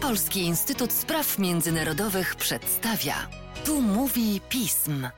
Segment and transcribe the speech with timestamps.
[0.00, 3.14] Polski Instytut Spraw Międzynarodowych przedstawia.
[3.64, 5.08] Tu mówi pism.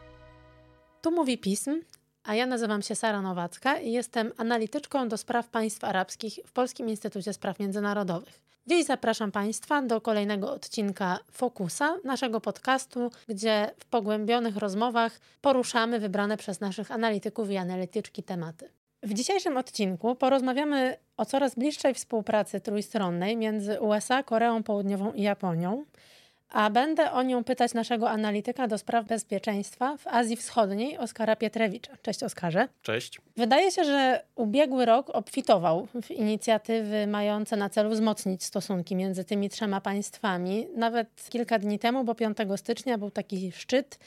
[1.02, 1.81] Tu mówi pism,
[2.25, 6.89] a ja nazywam się Sara Nowacka i jestem analityczką do spraw państw arabskich w Polskim
[6.89, 8.43] Instytucie Spraw Międzynarodowych.
[8.66, 16.36] Dziś zapraszam Państwa do kolejnego odcinka Fokusa, naszego podcastu, gdzie w pogłębionych rozmowach poruszamy wybrane
[16.36, 18.70] przez naszych analityków i analityczki tematy.
[19.07, 25.84] W dzisiejszym odcinku porozmawiamy o coraz bliższej współpracy trójstronnej między USA, Koreą Południową i Japonią,
[26.48, 31.92] a będę o nią pytać naszego analityka do spraw bezpieczeństwa w Azji Wschodniej, Oskara Pietrewicza.
[32.02, 32.69] Cześć Oskarze.
[32.83, 33.20] Cześć.
[33.37, 39.50] Wydaje się, że ubiegły rok obfitował w inicjatywy mające na celu wzmocnić stosunki między tymi
[39.50, 40.66] trzema państwami.
[40.77, 43.98] Nawet kilka dni temu, bo 5 stycznia był taki szczyt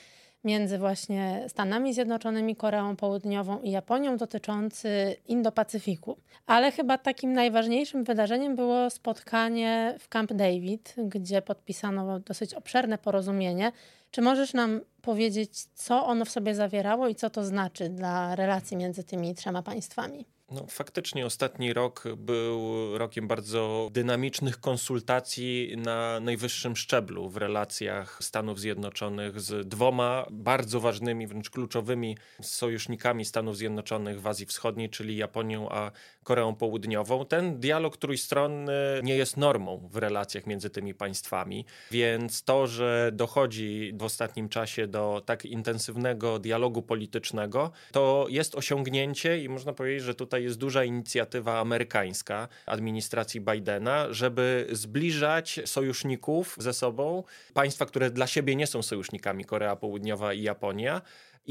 [0.44, 6.16] między właśnie Stanami Zjednoczonymi, Koreą Południową i Japonią dotyczący Indo-Pacyfiku.
[6.46, 13.72] Ale chyba takim najważniejszym wydarzeniem było spotkanie w Camp David, gdzie podpisano dosyć obszerne porozumienie.
[14.12, 18.78] Czy możesz nam powiedzieć, co ono w sobie zawierało i co to znaczy dla relacji
[18.78, 20.26] między tymi trzema państwami?
[20.52, 28.60] No, faktycznie ostatni rok był rokiem bardzo dynamicznych konsultacji na najwyższym szczeblu w relacjach Stanów
[28.60, 35.70] Zjednoczonych z dwoma bardzo ważnymi, wręcz kluczowymi sojusznikami Stanów Zjednoczonych w Azji Wschodniej, czyli Japonią
[35.70, 35.92] a
[36.24, 37.26] Koreą Południową.
[37.26, 43.94] Ten dialog trójstronny nie jest normą w relacjach między tymi państwami, więc to, że dochodzi
[43.98, 50.16] w ostatnim czasie do tak intensywnego dialogu politycznego, to jest osiągnięcie i można powiedzieć, że
[50.16, 57.24] tutaj jest duża inicjatywa amerykańska administracji Bidena, żeby zbliżać sojuszników ze sobą,
[57.54, 61.02] państwa, które dla siebie nie są sojusznikami, Korea Południowa i Japonia,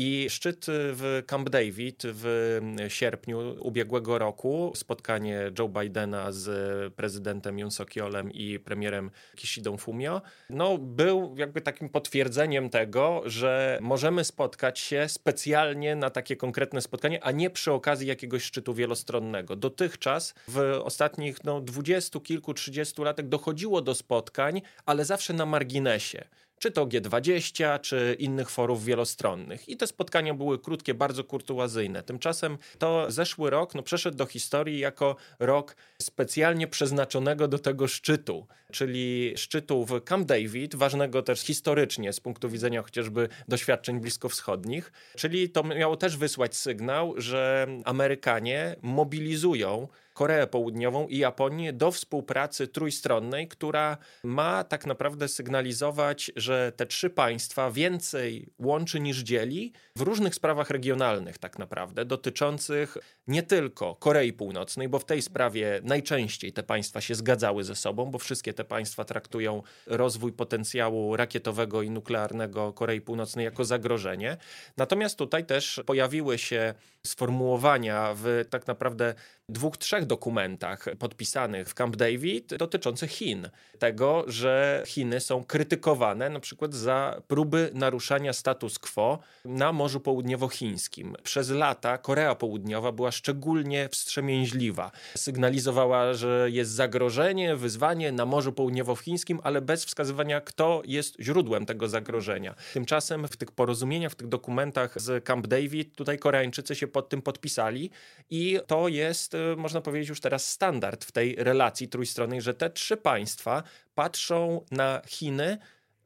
[0.01, 7.71] i szczyt w Camp David w sierpniu ubiegłego roku, spotkanie Joe Bidena z prezydentem Yoon
[7.71, 15.09] Suk-yeolem i premierem Kishidą Fumio, no, był jakby takim potwierdzeniem tego, że możemy spotkać się
[15.09, 19.57] specjalnie na takie konkretne spotkanie, a nie przy okazji jakiegoś szczytu wielostronnego.
[19.57, 26.25] Dotychczas w ostatnich no, dwudziestu kilku, trzydziestu latach dochodziło do spotkań, ale zawsze na marginesie
[26.59, 29.69] czy to G20, czy innych forów wielostronnych.
[29.69, 32.03] I te spotkania były krótkie, bardzo kurtuazyjne.
[32.03, 38.47] Tymczasem to zeszły rok no, przeszedł do historii jako rok specjalnie przeznaczonego do tego szczytu,
[38.73, 44.93] czyli szczytu w Camp David, ważnego też historycznie z punktu widzenia chociażby doświadczeń bliskowschodnich.
[45.17, 52.69] Czyli to miało też wysłać sygnał, że Amerykanie mobilizują Koreę Południową i Japonię do współpracy
[52.69, 60.01] trójstronnej, która ma tak naprawdę sygnalizować, że te trzy państwa więcej łączy niż dzieli w
[60.01, 62.97] różnych sprawach regionalnych, tak naprawdę, dotyczących
[63.27, 68.11] nie tylko Korei Północnej, bo w tej sprawie najczęściej te państwa się zgadzały ze sobą,
[68.11, 74.37] bo wszystkie te państwa traktują rozwój potencjału rakietowego i nuklearnego Korei Północnej jako zagrożenie.
[74.77, 76.75] Natomiast tutaj też pojawiły się
[77.07, 79.15] sformułowania w tak naprawdę
[79.49, 83.49] dwóch, trzech dokumentach podpisanych w Camp David dotyczących Chin.
[83.79, 91.17] Tego, że Chiny są krytykowane na przykład za próby naruszania status quo na Morzu Południowochińskim.
[91.23, 94.91] Przez lata Korea Południowa była szczególnie wstrzemięźliwa.
[95.17, 101.89] Sygnalizowała, że jest zagrożenie, wyzwanie na Morzu Południowochińskim, ale bez wskazywania, kto jest źródłem tego
[101.89, 102.55] zagrożenia.
[102.73, 107.23] Tymczasem w tych porozumieniach, w tych dokumentach z Camp David, tutaj Koreańczycy się pod tym
[107.23, 107.91] podpisali
[108.31, 112.71] i to jest Y, można powiedzieć, już teraz standard w tej relacji trójstronnej, że te
[112.71, 113.63] trzy państwa
[113.95, 115.59] patrzą na Chiny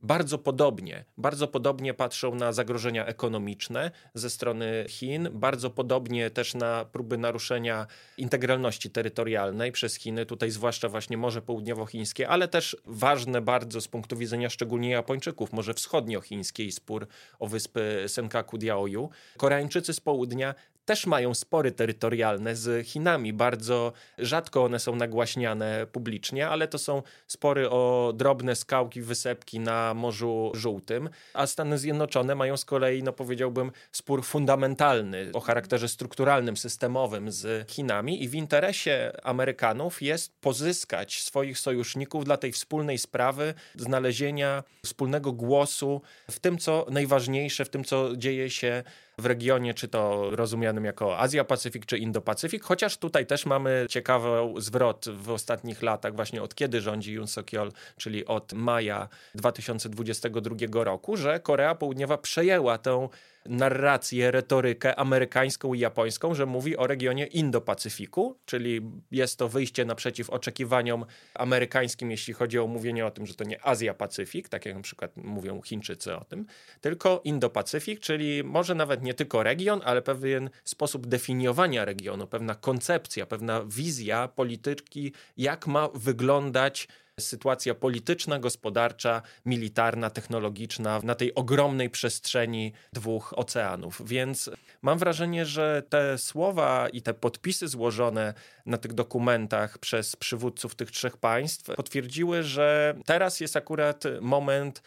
[0.03, 1.04] bardzo podobnie.
[1.16, 7.86] Bardzo podobnie patrzą na zagrożenia ekonomiczne ze strony Chin, bardzo podobnie też na próby naruszenia
[8.19, 14.16] integralności terytorialnej przez Chiny, tutaj zwłaszcza właśnie Morze Południowochińskie, ale też ważne bardzo z punktu
[14.16, 17.06] widzenia szczególnie Japończyków, Morze Wschodniochińskie i spór
[17.38, 19.10] o wyspy Senkaku Diaoyu.
[19.36, 20.54] Koreańczycy z południa
[20.84, 23.32] też mają spory terytorialne z Chinami.
[23.32, 29.94] Bardzo rzadko one są nagłaśniane publicznie, ale to są spory o drobne skałki, wysepki na
[29.94, 36.56] Morzu Żółtym, a Stany Zjednoczone mają z kolei, no powiedziałbym, spór fundamentalny o charakterze strukturalnym,
[36.56, 43.55] systemowym z Chinami i w interesie Amerykanów jest pozyskać swoich sojuszników dla tej wspólnej sprawy,
[43.76, 48.82] znalezienia wspólnego głosu w tym, co najważniejsze, w tym, co dzieje się
[49.22, 54.28] w regionie, czy to rozumianym jako Azja-Pacyfik, czy Indo-Pacyfik, chociaż tutaj też mamy ciekawy
[54.58, 61.16] zwrot w ostatnich latach, właśnie od kiedy rządzi Yoon Suk-yeol, czyli od maja 2022 roku,
[61.16, 63.08] że Korea Południowa przejęła tę
[63.46, 68.80] narrację, retorykę amerykańską i japońską, że mówi o regionie Indo-Pacyfiku, czyli
[69.10, 71.04] jest to wyjście naprzeciw oczekiwaniom
[71.34, 75.16] amerykańskim, jeśli chodzi o mówienie o tym, że to nie Azja-Pacyfik, tak jak na przykład
[75.16, 76.46] mówią Chińczycy o tym,
[76.80, 83.26] tylko Indo-Pacyfik, czyli może nawet nie tylko region, ale pewien sposób definiowania regionu, pewna koncepcja,
[83.26, 86.88] pewna wizja polityki, jak ma wyglądać
[87.20, 94.03] sytuacja polityczna, gospodarcza, militarna, technologiczna na tej ogromnej przestrzeni dwóch oceanów.
[94.05, 94.50] Więc
[94.82, 98.35] mam wrażenie, że te słowa i te podpisy złożone
[98.67, 104.82] na tych dokumentach przez przywódców tych trzech państw potwierdziły, że teraz jest akurat moment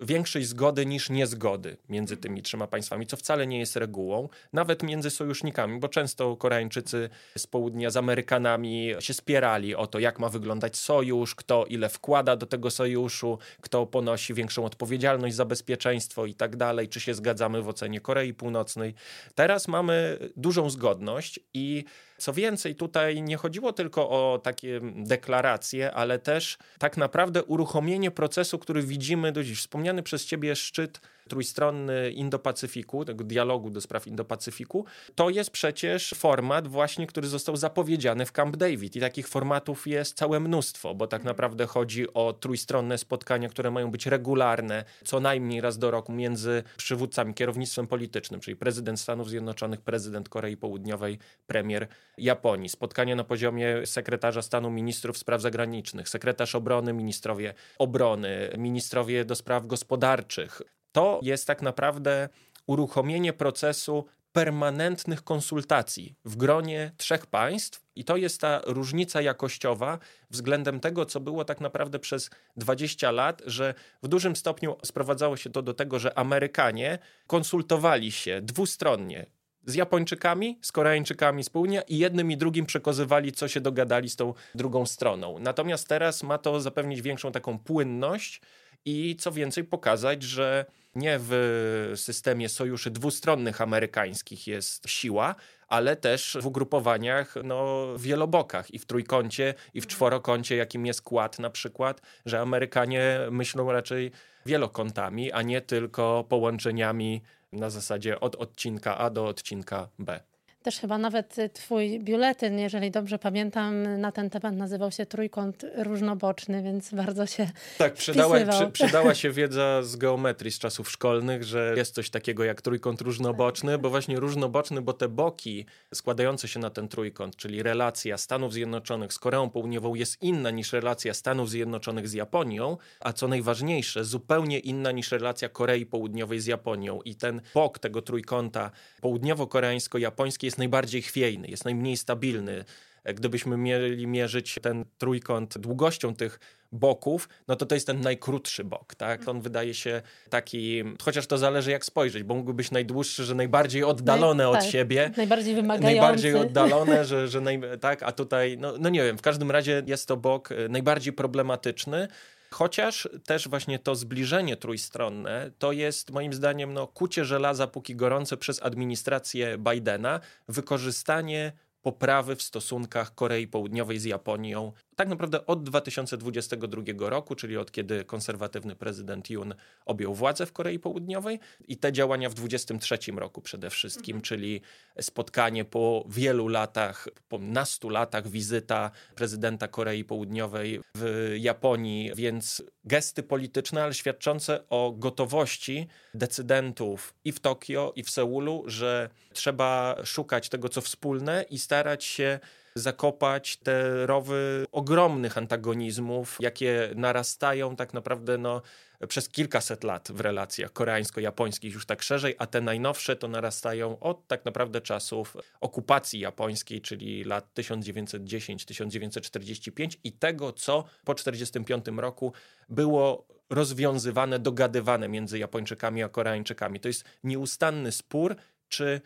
[0.00, 5.10] większej zgody niż niezgody między tymi trzema państwami, co wcale nie jest regułą, nawet między
[5.10, 10.76] sojusznikami, bo często Koreańczycy z południa z Amerykanami się spierali o to, jak ma wyglądać
[10.76, 16.56] sojusz, kto ile wkłada do tego sojuszu, kto ponosi większą odpowiedzialność za bezpieczeństwo i tak
[16.56, 18.94] dalej, czy się zgadzamy w ocenie Korei Północnej.
[19.34, 21.84] Teraz mamy dużą zgodność i
[22.20, 28.58] co więcej, tutaj nie chodziło tylko o takie deklaracje, ale też tak naprawdę uruchomienie procesu,
[28.58, 29.58] który widzimy do dziś.
[29.58, 34.84] Wspomniany przez ciebie szczyt trójstronny Indo-Pacyfiku, tego dialogu do spraw Indo-Pacyfiku,
[35.14, 38.96] to jest przecież format właśnie, który został zapowiedziany w Camp David.
[38.96, 43.90] I takich formatów jest całe mnóstwo, bo tak naprawdę chodzi o trójstronne spotkania, które mają
[43.90, 49.80] być regularne, co najmniej raz do roku między przywódcami, kierownictwem politycznym, czyli prezydent Stanów Zjednoczonych,
[49.80, 51.88] prezydent Korei Południowej, premier
[52.18, 59.34] Japonii, spotkania na poziomie sekretarza stanu ministrów spraw zagranicznych, sekretarz obrony, ministrowie obrony, ministrowie do
[59.34, 60.62] spraw gospodarczych,
[60.92, 62.28] to jest tak naprawdę
[62.66, 69.98] uruchomienie procesu permanentnych konsultacji w gronie trzech państw, i to jest ta różnica jakościowa
[70.30, 75.50] względem tego, co było tak naprawdę przez 20 lat, że w dużym stopniu sprowadzało się
[75.50, 79.26] to do tego, że Amerykanie konsultowali się dwustronnie
[79.66, 84.16] z Japończykami, z Koreańczykami z południa i jednym i drugim przekazywali, co się dogadali z
[84.16, 85.38] tą drugą stroną.
[85.38, 88.40] Natomiast teraz ma to zapewnić większą taką płynność
[88.84, 90.64] i co więcej pokazać, że
[90.94, 95.34] nie w systemie sojuszy dwustronnych amerykańskich jest siła,
[95.68, 101.38] ale też w ugrupowaniach no, wielobokach i w trójkącie, i w czworokącie, jakim jest kład
[101.38, 104.12] na przykład, że Amerykanie myślą raczej
[104.46, 107.22] wielokątami, a nie tylko połączeniami
[107.52, 110.20] na zasadzie od odcinka A do odcinka B.
[110.62, 116.62] Też chyba nawet twój biuletyn, jeżeli dobrze pamiętam, na ten temat nazywał się Trójkąt Różnoboczny,
[116.62, 121.74] więc bardzo się Tak, przydała, przy, przydała się wiedza z geometrii z czasów szkolnych, że
[121.76, 126.70] jest coś takiego jak trójkąt różnoboczny, bo właśnie różnoboczny, bo te boki składające się na
[126.70, 132.08] ten trójkąt, czyli relacja Stanów Zjednoczonych z Koreą Południową jest inna niż relacja Stanów Zjednoczonych
[132.08, 137.00] z Japonią, a co najważniejsze, zupełnie inna niż relacja Korei Południowej z Japonią.
[137.02, 138.70] I ten bok tego trójkąta
[139.02, 142.64] południowo-koreańsko-japoński jest najbardziej chwiejny, jest najmniej stabilny.
[143.04, 146.40] Gdybyśmy mieli mierzyć ten trójkąt długością tych
[146.72, 149.28] boków, no to to jest ten najkrótszy bok, tak?
[149.28, 153.84] On wydaje się taki, chociaż to zależy jak spojrzeć, bo mógłby być najdłuższy, że najbardziej
[153.84, 155.10] oddalone Naj, od tak, siebie.
[155.16, 155.96] Najbardziej wymagający.
[156.00, 159.82] Najbardziej oddalone, że, że naj, tak, a tutaj, no, no nie wiem, w każdym razie
[159.86, 162.08] jest to bok e, najbardziej problematyczny.
[162.54, 168.36] Chociaż też właśnie to zbliżenie trójstronne to jest moim zdaniem no, kucie żelaza póki gorące
[168.36, 171.52] przez administrację Bidena, wykorzystanie
[171.82, 178.04] poprawy w stosunkach Korei Południowej z Japonią tak naprawdę od 2022 roku, czyli od kiedy
[178.04, 179.54] konserwatywny prezydent Yoon
[179.86, 184.22] objął władzę w Korei Południowej i te działania w 2023 roku przede wszystkim, mhm.
[184.22, 184.60] czyli
[185.00, 193.22] spotkanie po wielu latach, po nastu latach wizyta prezydenta Korei Południowej w Japonii, więc gesty
[193.22, 200.48] polityczne, ale świadczące o gotowości decydentów i w Tokio, i w Seulu, że trzeba szukać
[200.48, 202.40] tego, co wspólne i starać się
[202.74, 208.62] zakopać te rowy ogromnych antagonizmów, jakie narastają tak naprawdę no,
[209.08, 214.26] przez kilkaset lat w relacjach koreańsko-japońskich już tak szerzej, a te najnowsze to narastają od
[214.26, 222.32] tak naprawdę czasów okupacji japońskiej, czyli lat 1910-1945 i tego, co po 1945 roku
[222.68, 226.80] było rozwiązywane, dogadywane między Japończykami a Koreańczykami.
[226.80, 228.36] To jest nieustanny spór,
[228.68, 229.00] czy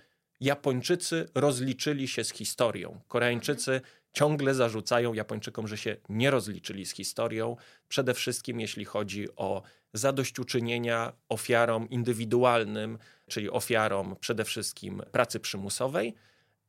[0.45, 3.01] Japończycy rozliczyli się z historią.
[3.09, 3.81] Koreańczycy
[4.13, 7.57] ciągle zarzucają Japończykom, że się nie rozliczyli z historią,
[7.89, 12.99] przede wszystkim jeśli chodzi o zadośćuczynienia ofiarom indywidualnym,
[13.29, 16.15] czyli ofiarom przede wszystkim pracy przymusowej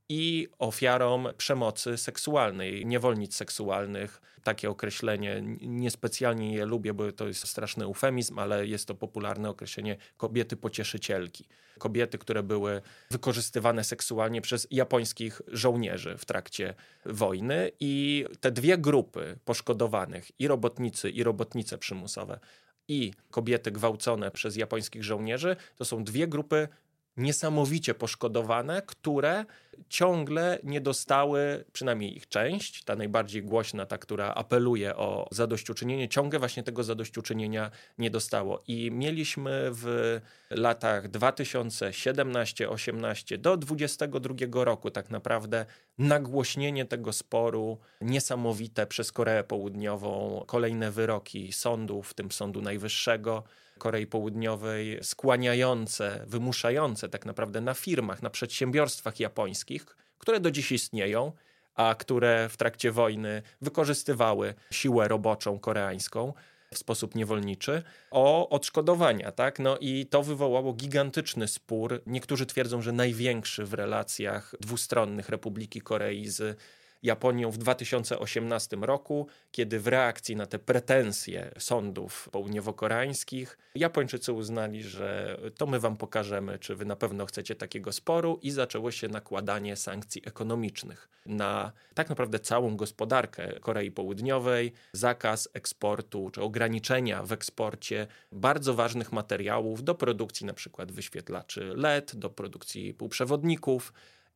[0.10, 4.22] i ofiarom przemocy seksualnej, niewolnic seksualnych.
[4.44, 9.98] Takie określenie niespecjalnie je lubię, bo to jest straszny eufemizm, ale jest to popularne określenie
[10.18, 11.46] kobiety pocieszycielki.
[11.80, 12.82] Kobiety, które były
[13.12, 16.74] wykorzystywane seksualnie przez japońskich żołnierzy w trakcie
[17.06, 22.40] wojny i te dwie grupy poszkodowanych, i robotnicy, i robotnice przymusowe,
[22.88, 26.68] i kobiety gwałcone przez japońskich żołnierzy, to są dwie grupy
[27.18, 29.46] niesamowicie poszkodowane, które
[29.90, 36.40] ciągle nie dostały, przynajmniej ich część, ta najbardziej głośna, ta, która apeluje o zadośćuczynienie, ciągle
[36.40, 38.64] właśnie tego zadośćuczynienia nie dostało.
[38.68, 40.20] I mieliśmy w
[40.50, 45.66] latach 2017-18 do 2022 roku tak naprawdę
[45.98, 53.44] nagłośnienie tego sporu niesamowite przez Koreę Południową, kolejne wyroki sądów, w tym Sądu Najwyższego,
[53.80, 59.86] Korei Południowej skłaniające, wymuszające tak naprawdę na firmach, na przedsiębiorstwach japońskich,
[60.18, 61.32] które do dziś istnieją,
[61.76, 66.34] a które w trakcie wojny wykorzystywały siłę roboczą koreańską
[66.74, 69.32] w sposób niewolniczy, o odszkodowania.
[69.32, 69.60] Tak?
[69.60, 72.02] No i to wywołało gigantyczny spór.
[72.06, 76.60] Niektórzy twierdzą, że największy w relacjach dwustronnych Republiki Korei z
[77.06, 85.40] Japonią w 2018 roku, kiedy w reakcji na te pretensje sądów południowo-koreańskich Japończycy uznali, że
[85.58, 89.76] to my wam pokażemy, czy wy na pewno chcecie takiego sporu i zaczęło się nakładanie
[89.76, 98.08] sankcji ekonomicznych na tak naprawdę całą gospodarkę Korei Południowej, zakaz eksportu czy ograniczenia w eksporcie
[98.32, 103.94] bardzo ważnych materiałów do produkcji na przykład wyświetlaczy LED, do produkcji półprzewodników,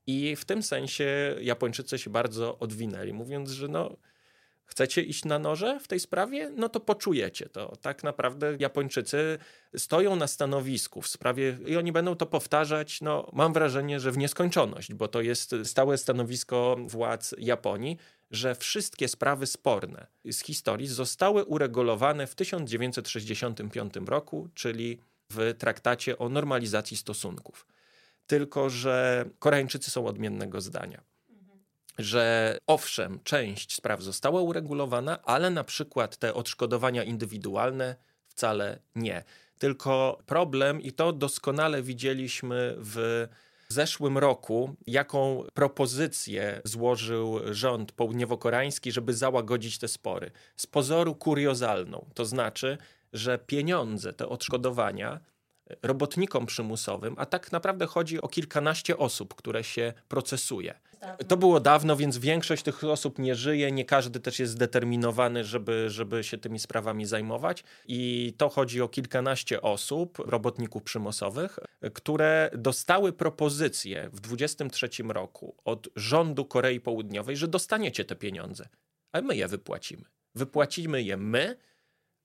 [0.09, 3.97] i w tym sensie Japończycy się bardzo odwinęli, mówiąc, że no,
[4.65, 7.75] chcecie iść na noże w tej sprawie, no to poczujecie to.
[7.81, 9.37] Tak naprawdę Japończycy
[9.77, 14.17] stoją na stanowisku w sprawie i oni będą to powtarzać, no mam wrażenie, że w
[14.17, 17.97] nieskończoność, bo to jest stałe stanowisko władz Japonii,
[18.31, 24.99] że wszystkie sprawy sporne z historii zostały uregulowane w 1965 roku, czyli
[25.31, 27.65] w traktacie o normalizacji stosunków
[28.29, 31.01] tylko że Koreańczycy są odmiennego zdania.
[31.97, 37.95] Że owszem, część spraw została uregulowana, ale na przykład te odszkodowania indywidualne
[38.27, 39.23] wcale nie.
[39.57, 43.27] Tylko problem, i to doskonale widzieliśmy w
[43.69, 50.31] zeszłym roku, jaką propozycję złożył rząd południowo-koreański, żeby załagodzić te spory.
[50.55, 52.77] Z pozoru kuriozalną, to znaczy,
[53.13, 55.19] że pieniądze, te odszkodowania
[55.83, 60.79] robotnikom przymusowym, a tak naprawdę chodzi o kilkanaście osób, które się procesuje.
[61.27, 65.89] To było dawno, więc większość tych osób nie żyje, nie każdy też jest zdeterminowany, żeby,
[65.89, 67.63] żeby się tymi sprawami zajmować.
[67.87, 71.59] I to chodzi o kilkanaście osób, robotników przymusowych,
[71.93, 78.69] które dostały propozycję w 23 roku od rządu Korei Południowej, że dostaniecie te pieniądze,
[79.11, 80.03] a my je wypłacimy.
[80.35, 81.57] Wypłacimy je my,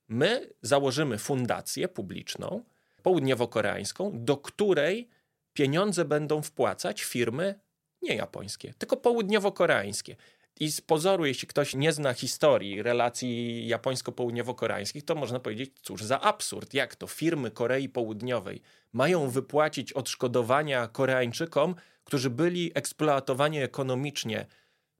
[0.09, 2.65] my założymy fundację publiczną,
[3.05, 5.09] południowo-koreańską, do której
[5.53, 7.55] pieniądze będą wpłacać firmy
[8.03, 10.17] nie japońskie, tylko południowo-koreańskie.
[10.61, 16.21] I z pozoru, jeśli ktoś nie zna historii relacji japońsko-południowo-koreańskich, to można powiedzieć, cóż za
[16.21, 24.47] absurd, jak to firmy Korei Południowej mają wypłacić odszkodowania Koreańczykom, którzy byli eksploatowani ekonomicznie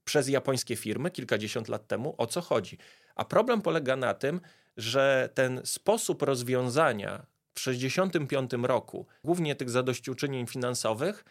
[0.03, 2.77] przez japońskie firmy kilkadziesiąt lat temu, o co chodzi.
[3.15, 4.41] A problem polega na tym,
[4.77, 11.25] że ten sposób rozwiązania w 1965 roku, głównie tych zadośćuczynień finansowych,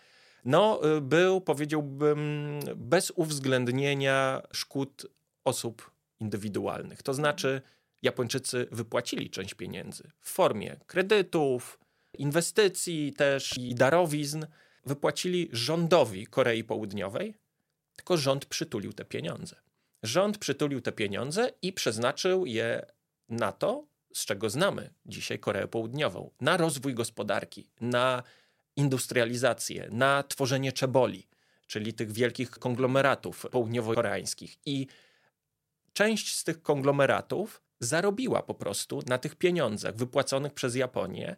[0.44, 5.06] no, y, był, powiedziałbym, bez uwzględnienia szkód
[5.44, 5.90] osób
[6.20, 7.02] indywidualnych.
[7.02, 7.62] To znaczy,
[8.02, 11.78] Japończycy wypłacili część pieniędzy w formie kredytów,
[12.18, 14.46] inwestycji też i darowizn.
[14.86, 17.34] Wypłacili rządowi Korei Południowej,
[17.96, 19.56] tylko rząd przytulił te pieniądze.
[20.02, 22.86] Rząd przytulił te pieniądze i przeznaczył je
[23.28, 28.23] na to, z czego znamy dzisiaj Koreę Południową, na rozwój gospodarki, na
[28.76, 31.28] industrializację, na tworzenie czeboli,
[31.66, 34.59] czyli tych wielkich konglomeratów południowo-koreańskich.
[34.66, 34.87] I
[35.92, 41.37] część z tych konglomeratów zarobiła po prostu na tych pieniądzach wypłaconych przez Japonię.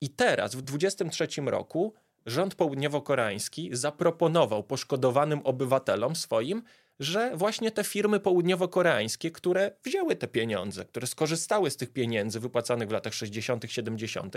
[0.00, 1.94] I teraz, w 2023 roku,
[2.26, 6.62] rząd południowo-koreański zaproponował poszkodowanym obywatelom swoim,
[7.00, 12.88] że właśnie te firmy południowo-koreańskie, które wzięły te pieniądze, które skorzystały z tych pieniędzy wypłacanych
[12.88, 14.34] w latach 60., 70.,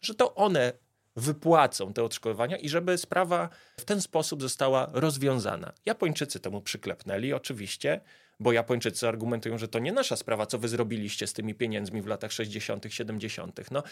[0.00, 0.72] że to one
[1.16, 3.48] wypłacą te odszkodowania i żeby sprawa
[3.80, 5.72] w ten sposób została rozwiązana.
[5.86, 8.00] Japończycy temu przyklepnęli oczywiście,
[8.40, 12.06] bo Japończycy argumentują, że to nie nasza sprawa, co wy zrobiliście z tymi pieniędzmi w
[12.06, 13.70] latach 60., 70.
[13.70, 13.82] No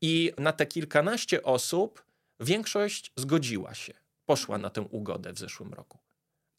[0.00, 2.04] i na te kilkanaście osób
[2.40, 3.92] większość zgodziła się,
[4.26, 5.98] poszła na tę ugodę w zeszłym roku,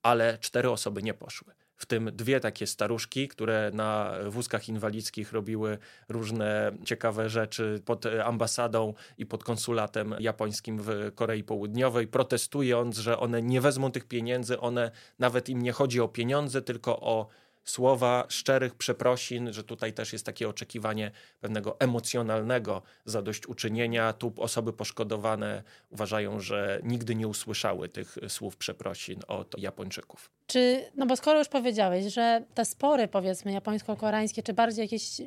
[0.04, 1.54] ale cztery osoby nie poszły.
[1.76, 5.78] W tym dwie takie staruszki, które na wózkach inwalidzkich robiły
[6.10, 13.42] różne ciekawe rzeczy pod ambasadą i pod konsulatem japońskim w Korei Południowej, protestując, że one
[13.42, 17.28] nie wezmą tych pieniędzy, one nawet im nie chodzi o pieniądze, tylko o
[17.66, 24.14] słowa szczerych przeprosin, że tutaj też jest takie oczekiwanie pewnego emocjonalnego zadośćuczynienia.
[24.14, 30.30] Tu osoby poszkodowane uważają, że nigdy nie usłyszały tych słów przeprosin od Japończyków.
[30.48, 35.22] Czy, no bo skoro już powiedziałeś, że te spory powiedzmy japońsko-koreańskie, czy bardziej jakieś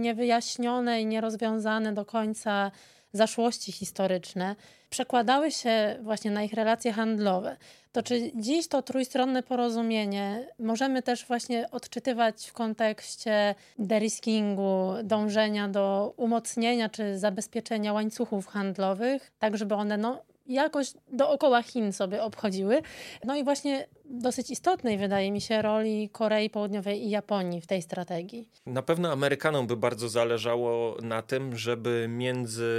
[0.00, 2.70] niewyjaśnione i nierozwiązane do końca
[3.16, 4.56] zaszłości historyczne
[4.90, 7.56] przekładały się właśnie na ich relacje handlowe,
[7.92, 16.14] to czy dziś to trójstronne porozumienie możemy też właśnie odczytywać w kontekście deriskingu, dążenia do
[16.16, 22.82] umocnienia czy zabezpieczenia łańcuchów handlowych, tak żeby one no, jakoś dookoła Chin sobie obchodziły.
[23.24, 27.82] No i właśnie dosyć istotnej wydaje mi się roli Korei Południowej i Japonii w tej
[27.82, 28.48] strategii.
[28.66, 32.72] Na pewno Amerykanom by bardzo zależało na tym, żeby między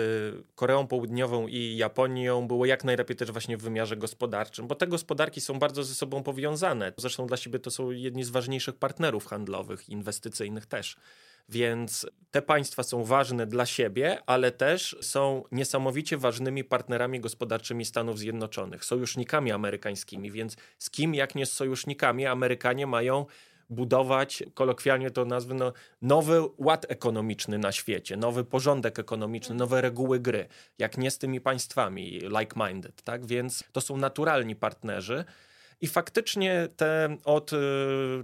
[0.56, 5.42] Koreą Południową i Japonią było jak najlepiej też właśnie w wymiarze gospodarczym, bo te gospodarki
[5.42, 6.94] są bardzo ze sobą powiązane.
[6.98, 10.98] Zresztą dla siebie to są jedni z ważniejszych partnerów handlowych, inwestycyjnych też.
[11.50, 18.20] Więc te państwa są ważne dla siebie, ale też są niesamowicie ważnymi partnerami gospodarczymi Stanów
[18.20, 20.32] Zjednoczonych, sojusznikami amerykańskimi.
[20.32, 23.26] Więc z kim, jak nie z sojusznikami, Amerykanie mają
[23.70, 30.20] budować, kolokwialnie to nazwę, no, nowy ład ekonomiczny na świecie, nowy porządek ekonomiczny, nowe reguły
[30.20, 30.48] gry,
[30.78, 33.26] jak nie z tymi państwami like-minded, tak?
[33.26, 35.26] Więc to są naturalni partnerzy.
[35.82, 37.58] I faktycznie te od y,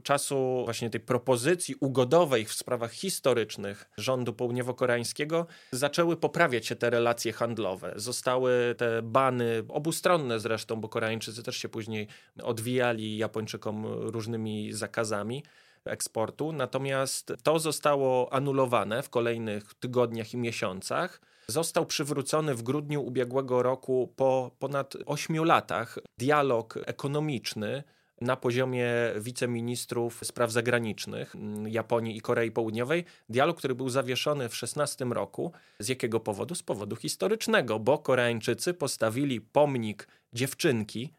[0.03, 7.33] czasu właśnie tej propozycji ugodowej w sprawach historycznych rządu południowo-koreańskiego zaczęły poprawiać się te relacje
[7.33, 7.93] handlowe.
[7.95, 12.07] Zostały te bany, obustronne zresztą, bo Koreańczycy też się później
[12.43, 15.43] odwijali Japończykom różnymi zakazami
[15.85, 16.51] eksportu.
[16.51, 24.13] Natomiast to zostało anulowane w kolejnych tygodniach i miesiącach został przywrócony w grudniu ubiegłego roku
[24.15, 27.83] po ponad ośmiu latach dialog ekonomiczny
[28.21, 28.87] na poziomie
[29.19, 31.35] wiceministrów spraw zagranicznych
[31.67, 33.05] Japonii i Korei Południowej.
[33.29, 35.51] Dialog, który był zawieszony w 16 roku.
[35.79, 36.55] Z jakiego powodu?
[36.55, 41.13] Z powodu historycznego, bo Koreańczycy postawili pomnik dziewczynki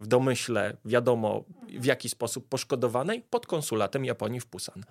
[0.00, 1.44] w domyśle wiadomo
[1.78, 4.84] w jaki sposób poszkodowanej pod konsulatem Japonii w Pusan.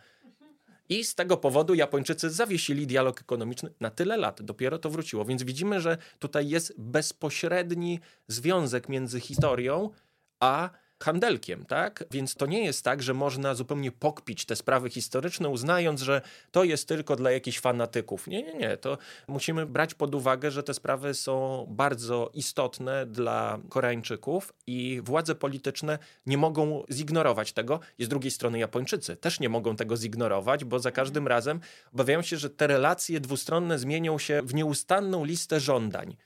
[0.90, 4.42] I z tego powodu Japończycy zawiesili dialog ekonomiczny na tyle lat.
[4.42, 5.26] Dopiero to wróciło.
[5.26, 9.90] Więc widzimy, że tutaj jest bezpośredni związek między historią
[10.40, 10.70] a
[11.04, 12.04] handelkiem, tak?
[12.12, 16.64] Więc to nie jest tak, że można zupełnie pokpić te sprawy historyczne, uznając, że to
[16.64, 18.28] jest tylko dla jakichś fanatyków.
[18.28, 18.78] Nie, nie, nie.
[18.78, 25.36] To musimy brać pod uwagę, że te sprawy są bardzo istotne dla Koreańczyków i władze
[25.36, 27.80] polityczne nie mogą zignorować tego.
[27.98, 31.60] I z drugiej strony Japończycy też nie mogą tego zignorować, bo za każdym razem
[31.94, 36.18] obawiają się, że te relacje dwustronne zmienią się w nieustanną listę żądań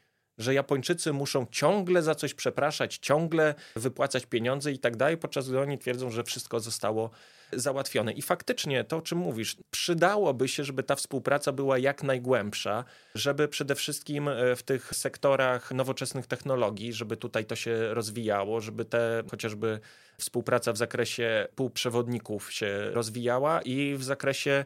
[0.41, 5.59] że Japończycy muszą ciągle za coś przepraszać, ciągle wypłacać pieniądze i tak dalej, podczas gdy
[5.59, 7.09] oni twierdzą, że wszystko zostało
[7.53, 8.11] załatwione.
[8.13, 12.83] I faktycznie to, o czym mówisz, przydałoby się, żeby ta współpraca była jak najgłębsza,
[13.15, 18.85] żeby przede wszystkim e, w tych sektorach nowoczesnych technologii, żeby tutaj to się rozwijało, żeby
[18.85, 19.79] te chociażby
[20.17, 24.65] współpraca w zakresie półprzewodników się rozwijała i w zakresie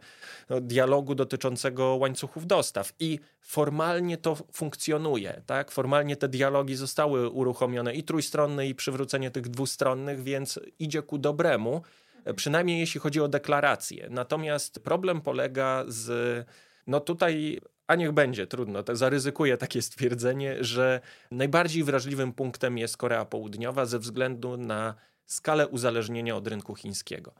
[0.49, 2.93] no, dialogu dotyczącego łańcuchów dostaw.
[2.99, 5.71] I formalnie to funkcjonuje, tak?
[5.71, 11.81] Formalnie te dialogi zostały uruchomione i trójstronne, i przywrócenie tych dwustronnych, więc idzie ku dobremu
[12.35, 14.07] przynajmniej jeśli chodzi o deklaracje.
[14.09, 16.47] Natomiast problem polega z.
[16.87, 22.97] No tutaj a niech będzie, trudno, to zaryzykuję takie stwierdzenie, że najbardziej wrażliwym punktem jest
[22.97, 27.33] Korea Południowa ze względu na skalę uzależnienia od rynku chińskiego.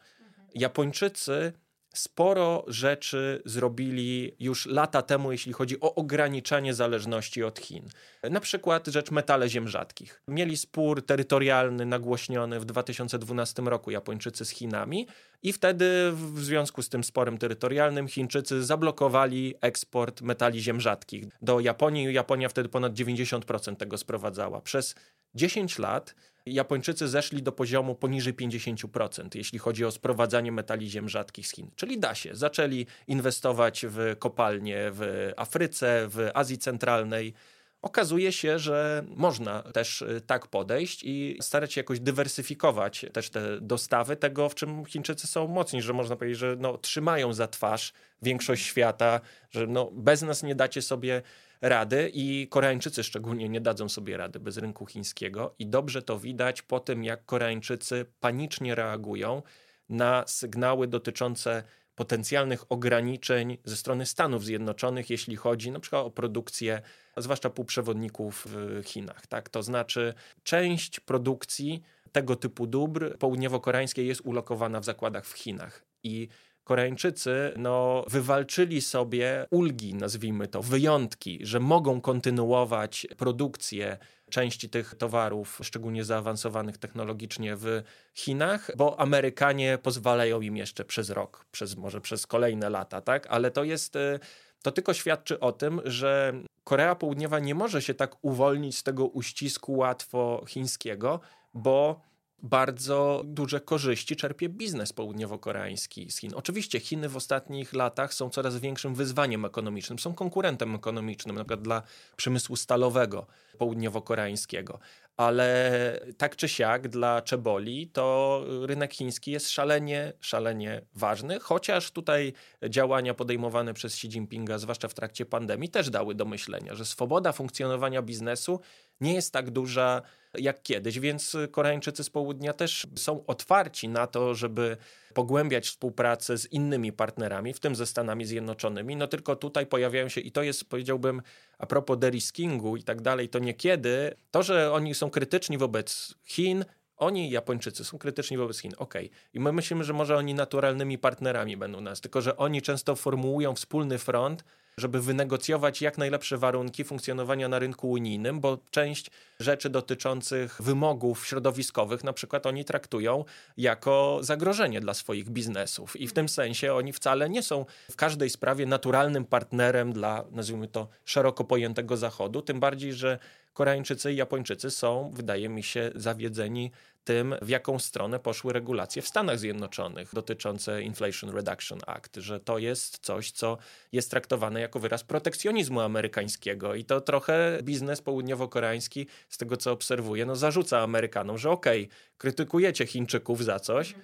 [0.56, 1.54] Japończycy
[1.97, 7.89] sporo rzeczy zrobili już lata temu, jeśli chodzi o ograniczanie zależności od Chin.
[8.23, 10.21] Na przykład rzecz metale ziem rzadkich.
[10.27, 15.08] Mieli spór terytorialny nagłośniony w 2012 roku Japończycy z Chinami
[15.43, 21.60] i wtedy w związku z tym sporem terytorialnym Chińczycy zablokowali eksport metali ziem rzadkich do
[21.60, 22.13] Japonii.
[22.13, 24.62] Japonia wtedy ponad 90% tego sprowadzała.
[24.62, 24.95] Przez
[25.36, 31.47] 10 lat Japończycy zeszli do poziomu poniżej 50%, jeśli chodzi o sprowadzanie metali ziem rzadkich
[31.47, 31.71] z Chin.
[31.75, 32.36] Czyli da się.
[32.36, 37.34] Zaczęli inwestować w kopalnie w Afryce, w Azji Centralnej.
[37.81, 43.62] okazuje się, że można też y, tak podejść i starać się jakoś dywersyfikować też te
[43.62, 47.93] dostawy tego, w czym Chińczycy są mocni, że można powiedzieć, że no, trzymają za twarz
[48.21, 51.21] większość świata, że no, bez nas nie dacie sobie
[51.69, 56.62] rady i Koreańczycy szczególnie nie dadzą sobie rady bez rynku chińskiego i dobrze to widać
[56.62, 59.41] po tym, jak Koreańczycy panicznie reagują
[59.89, 61.63] na sygnały dotyczące
[61.95, 66.82] potencjalnych ograniczeń ze strony Stanów Zjednoczonych, jeśli chodzi na przykład o produkcję,
[67.17, 69.28] zwłaszcza półprzewodników w Chinach.
[69.28, 69.49] Tak?
[69.49, 75.84] To znaczy, część produkcji tego typu dóbr południowo-koreańskiej jest ulokowana w zakładach w Chinach.
[76.04, 76.28] I
[76.65, 83.97] Koreańczycy no, wywalczyli sobie ulgi, nazwijmy to, wyjątki, że mogą kontynuować produkcję
[84.30, 91.45] części tych towarów, szczególnie zaawansowanych technologicznie w Chinach, bo Amerykanie pozwalają im jeszcze przez rok,
[91.51, 93.28] przez może przez kolejne lata, tak?
[93.28, 94.19] Ale to jest y,
[94.62, 99.06] to tylko świadczy o tym, że Korea Południowa nie może się tak uwolnić z tego
[99.06, 101.19] uścisku łatwo chińskiego,
[101.54, 102.01] bo
[102.43, 106.32] bardzo duże korzyści czerpie biznes południowo-koreański z Chin.
[106.36, 111.62] Oczywiście Chiny w ostatnich latach są coraz większym wyzwaniem ekonomicznym, są konkurentem ekonomicznym, na przykład
[111.62, 111.82] dla
[112.15, 114.80] przemysłu stalowego południowo-koreańskiego.
[115.17, 122.34] Ale tak czy siak dla Czeboli to rynek chiński jest szalenie, szalenie ważny, chociaż tutaj
[122.69, 127.32] działania podejmowane przez Xi Jinpinga, zwłaszcza w trakcie pandemii, też dały do myślenia, że swoboda
[127.32, 128.60] funkcjonowania biznesu
[129.02, 130.02] nie jest tak duża
[130.39, 134.78] jak kiedyś, więc Koreańczycy z południa też są otwarci na to, żeby
[135.13, 138.95] pogłębiać współpracę z innymi partnerami, w tym ze Stanami Zjednoczonymi.
[138.95, 141.21] No tylko tutaj pojawiają się, i to jest, powiedziałbym,
[141.58, 146.65] a propos deriskingu i tak dalej, to niekiedy to, że oni są krytyczni wobec Chin,
[146.98, 148.71] oni, Japończycy, są krytyczni wobec Chin.
[148.78, 148.93] OK.
[149.34, 153.56] I my myślimy, że może oni naturalnymi partnerami będą nas, tylko że oni często formułują
[153.56, 154.43] wspólny front,
[154.80, 162.04] żeby wynegocjować jak najlepsze warunki funkcjonowania na rynku unijnym, bo część rzeczy dotyczących wymogów środowiskowych
[162.04, 163.26] na przykład oni traktują
[163.58, 165.96] jako zagrożenie dla swoich biznesów.
[166.02, 170.68] I w tym sensie oni wcale nie są w każdej sprawie naturalnym partnerem dla, nazwijmy
[170.68, 173.20] to, szeroko pojętego Zachodu, tym bardziej, że
[173.56, 176.72] Koreańczycy i Japończycy są, wydaje mi się, zawiedzeni
[177.04, 182.58] tym, w jaką stronę poszły regulacje w Stanach Zjednoczonych dotyczące Inflation Reduction Act, że to
[182.58, 183.58] jest coś, co
[183.91, 186.76] jest traktowane jako wyraz protekcjonizmu amerykańskiego.
[186.76, 191.98] I to trochę biznes południowo-koreański, z tego co obserwuję, no zarzuca Amerykanom, że okej, okay,
[192.18, 193.96] krytykujecie Chińczyków za coś,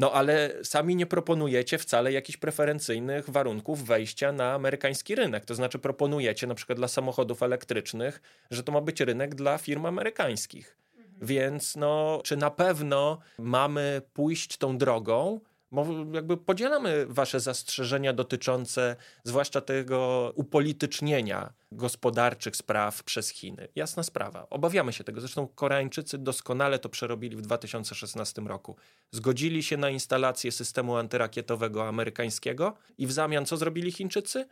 [0.00, 5.44] no ale sami nie proponujecie wcale jakichś preferencyjnych warunków wejścia na amerykański rynek.
[5.44, 9.86] To znaczy proponujecie na przykład dla samochodów elektrycznych, że to ma być rynek dla firm
[9.86, 10.76] amerykańskich.
[11.22, 15.40] Więc no, czy na pewno mamy pójść tą drogą?
[16.12, 23.68] Jakby podzielamy wasze zastrzeżenia dotyczące zwłaszcza tego upolitycznienia gospodarczych spraw przez Chiny.
[23.74, 24.46] Jasna sprawa.
[24.50, 25.20] Obawiamy się tego.
[25.20, 28.76] Zresztą Koreańczycy doskonale to przerobili w 2016 roku.
[29.10, 34.46] Zgodzili się na instalację systemu antyrakietowego amerykańskiego i w zamian co zrobili Chińczycy?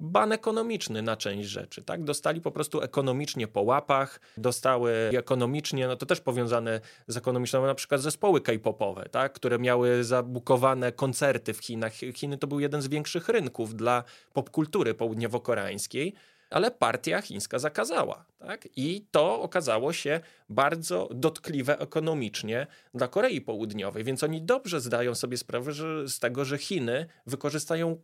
[0.00, 2.04] Ban ekonomiczny na część rzeczy, tak?
[2.04, 7.74] Dostali po prostu ekonomicznie po łapach, dostały ekonomicznie, no to też powiązane z ekonomiczną, na
[7.74, 9.32] przykład zespoły k-popowe, tak?
[9.32, 11.92] Które miały zabukowane koncerty w Chinach.
[11.92, 16.12] Chiny to był jeden z większych rynków dla popkultury południowo-koreańskiej,
[16.50, 18.24] ale partia chińska zakazała.
[18.38, 18.68] Tak?
[18.76, 25.36] I to okazało się bardzo dotkliwe ekonomicznie dla Korei Południowej, więc oni dobrze zdają sobie
[25.36, 28.00] sprawę że, z tego, że Chiny wykorzystają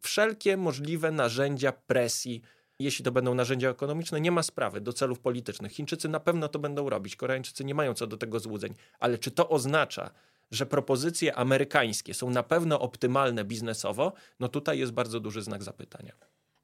[0.00, 2.42] wszelkie możliwe narzędzia presji.
[2.78, 5.72] Jeśli to będą narzędzia ekonomiczne, nie ma sprawy do celów politycznych.
[5.72, 9.30] Chińczycy na pewno to będą robić, Koreańczycy nie mają co do tego złudzeń, ale czy
[9.30, 10.10] to oznacza,
[10.50, 16.12] że propozycje amerykańskie są na pewno optymalne biznesowo, no tutaj jest bardzo duży znak zapytania.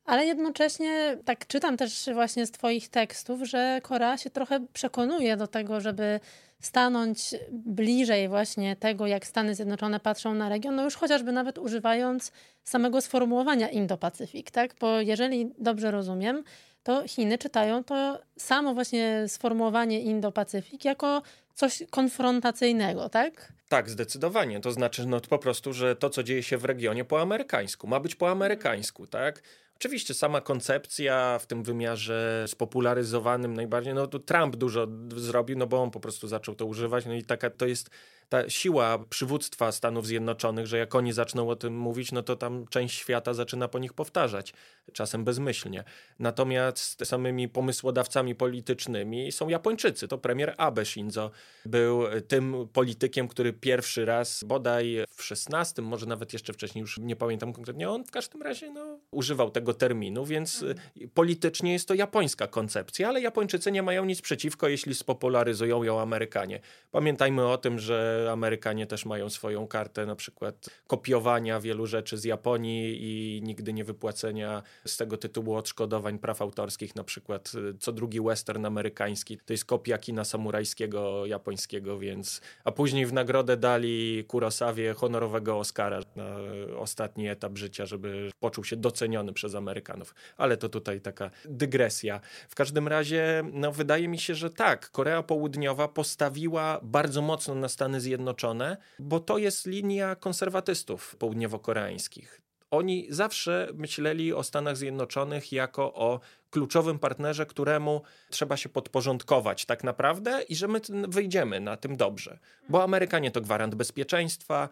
[0.05, 5.47] Ale jednocześnie tak czytam też właśnie z Twoich tekstów, że Korea się trochę przekonuje do
[5.47, 6.21] tego, żeby
[6.61, 12.33] stanąć bliżej właśnie tego, jak Stany Zjednoczone patrzą na region, no już chociażby nawet używając
[12.65, 14.75] samego sformułowania Indo-Pacyfik, tak?
[14.81, 16.45] Bo jeżeli dobrze rozumiem,
[16.83, 21.23] to Chiny czytają to samo właśnie sformułowanie Indo-Pacyfik jako
[21.55, 23.53] coś konfrontacyjnego, tak?
[23.69, 24.61] Tak, zdecydowanie.
[24.61, 28.01] To znaczy, no po prostu, że to, co dzieje się w regionie po amerykańsku, ma
[28.01, 29.43] być po amerykańsku, tak?
[29.77, 35.83] Oczywiście sama koncepcja w tym wymiarze spopularyzowanym najbardziej, no to Trump dużo zrobił, no bo
[35.83, 37.91] on po prostu zaczął to używać, no i taka to jest
[38.35, 42.67] ta siła przywództwa Stanów Zjednoczonych, że jak oni zaczną o tym mówić, no to tam
[42.71, 44.53] część świata zaczyna po nich powtarzać,
[44.93, 45.85] czasem bezmyślnie.
[46.19, 50.09] Natomiast samymi pomysłodawcami politycznymi są Japończycy.
[50.09, 51.31] To premier Abe Shinzo
[51.67, 57.17] był tym politykiem, który pierwszy raz, bodaj w XVI, może nawet jeszcze wcześniej, już nie
[57.17, 61.11] pamiętam konkretnie, on w każdym razie no, używał tego terminu, więc mhm.
[61.15, 66.61] politycznie jest to japońska koncepcja, ale Japończycy nie mają nic przeciwko, jeśli spopularyzują ją Amerykanie.
[66.91, 72.25] Pamiętajmy o tym, że Amerykanie też mają swoją kartę na przykład kopiowania wielu rzeczy z
[72.25, 77.93] Japonii i nigdy nie wypłacenia z tego tytułu odszkodowań praw autorskich, na przykład y, co
[77.93, 84.25] drugi western amerykański to jest kopia kina samurajskiego japońskiego, więc a później w nagrodę dali
[84.29, 86.37] Kurosawie honorowego Oscara na
[86.79, 90.15] ostatni etap życia, żeby poczuł się doceniony przez Amerykanów.
[90.37, 92.21] Ale to tutaj taka dygresja.
[92.49, 97.69] W każdym razie no, wydaje mi się, że tak, Korea Południowa postawiła bardzo mocno na
[97.69, 102.41] Stany Zjednoczone, bo to jest linia konserwatystów południowo-koreańskich.
[102.71, 109.85] Oni zawsze myśleli o Stanach Zjednoczonych jako o kluczowym partnerze, któremu trzeba się podporządkować tak
[109.85, 112.39] naprawdę i że my wyjdziemy na tym dobrze.
[112.69, 114.69] Bo Amerykanie to gwarant bezpieczeństwa.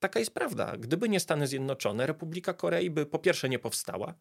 [0.00, 0.76] Taka jest prawda.
[0.76, 4.14] Gdyby nie Stany Zjednoczone, Republika Korei by po pierwsze nie powstała,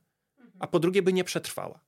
[0.59, 1.79] a po drugie by nie przetrwała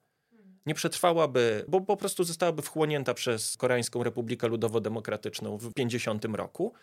[0.65, 6.73] nie przetrwałaby, bo po prostu zostałaby wchłonięta przez Koreańską Republikę Ludowo-Demokratyczną w 50 roku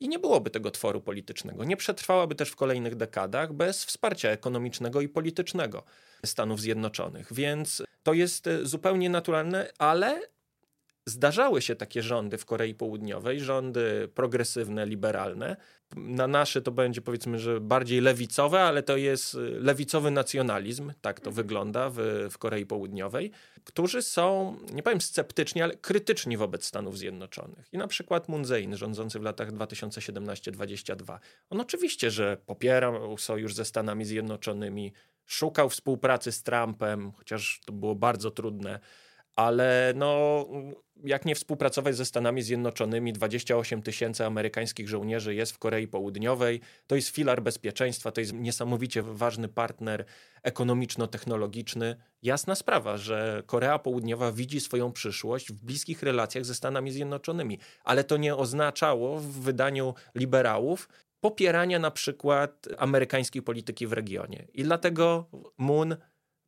[0.00, 1.64] i nie byłoby tego tworu politycznego.
[1.64, 5.82] Nie przetrwałaby też w kolejnych dekadach bez wsparcia ekonomicznego i politycznego
[6.26, 7.32] Stanów Zjednoczonych.
[7.32, 10.20] Więc to jest e, zupełnie naturalne, ale
[11.06, 15.56] zdarzały się takie rządy w Korei Południowej, rządy progresywne, liberalne.
[15.96, 21.30] Na nasze to będzie powiedzmy, że bardziej lewicowe, ale to jest lewicowy nacjonalizm, tak to
[21.30, 21.98] wygląda w,
[22.30, 23.30] w Korei Południowej,
[23.64, 27.68] którzy są, nie powiem sceptyczni, ale krytyczni wobec Stanów Zjednoczonych.
[27.72, 31.18] I na przykład Moon Jae-in, rządzący w latach 2017-2022.
[31.50, 34.92] On oczywiście, że popierał sojusz ze Stanami Zjednoczonymi,
[35.26, 38.80] szukał współpracy z Trumpem, chociaż to było bardzo trudne
[39.36, 40.46] ale no,
[41.04, 46.96] jak nie współpracować ze Stanami Zjednoczonymi, 28 tysięcy amerykańskich żołnierzy jest w Korei Południowej, to
[46.96, 50.04] jest filar bezpieczeństwa, to jest niesamowicie ważny partner
[50.42, 51.96] ekonomiczno-technologiczny.
[52.22, 58.04] Jasna sprawa, że Korea Południowa widzi swoją przyszłość w bliskich relacjach ze Stanami Zjednoczonymi, ale
[58.04, 60.88] to nie oznaczało w wydaniu liberałów
[61.20, 64.46] popierania na przykład amerykańskiej polityki w regionie.
[64.54, 65.26] I dlatego
[65.58, 65.96] Moon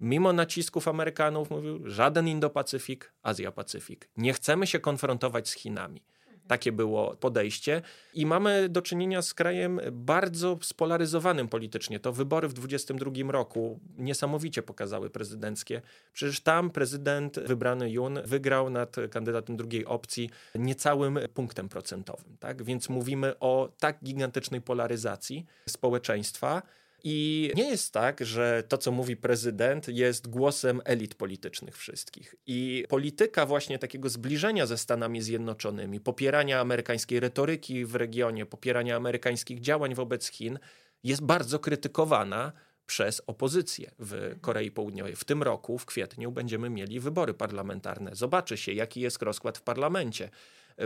[0.05, 4.09] mimo nacisków Amerykanów mówił, żaden Indo-Pacyfik, Azja-Pacyfik.
[4.17, 6.03] Nie chcemy się konfrontować z Chinami.
[6.47, 7.83] Takie było podejście
[8.15, 12.01] i mamy do czynienia z krajem bardzo spolaryzowanym politycznie.
[12.01, 15.83] To wybory w 2022 roku niesamowicie pokazały prezydenckie.
[16.13, 22.37] Przecież tam prezydent wybrany Jun wygrał nad kandydatem drugiej opcji niecałym punktem procentowym.
[22.41, 22.63] Tak?
[22.63, 26.63] Więc mówimy o tak gigantycznej polaryzacji społeczeństwa,
[27.05, 32.35] i nie jest tak, że to, co mówi prezydent, jest głosem elit politycznych wszystkich.
[32.47, 39.61] I polityka właśnie takiego zbliżenia ze Stanami Zjednoczonymi, popierania amerykańskiej retoryki w regionie, popierania amerykańskich
[39.61, 40.59] działań wobec Chin
[41.03, 42.53] jest bardzo krytykowana
[42.87, 45.17] przez opozycję w Korei Południowej.
[45.17, 48.15] W tym roku, w kwietniu, będziemy mieli wybory parlamentarne.
[48.15, 50.31] Zobaczy się, jaki jest rozkład w parlamencie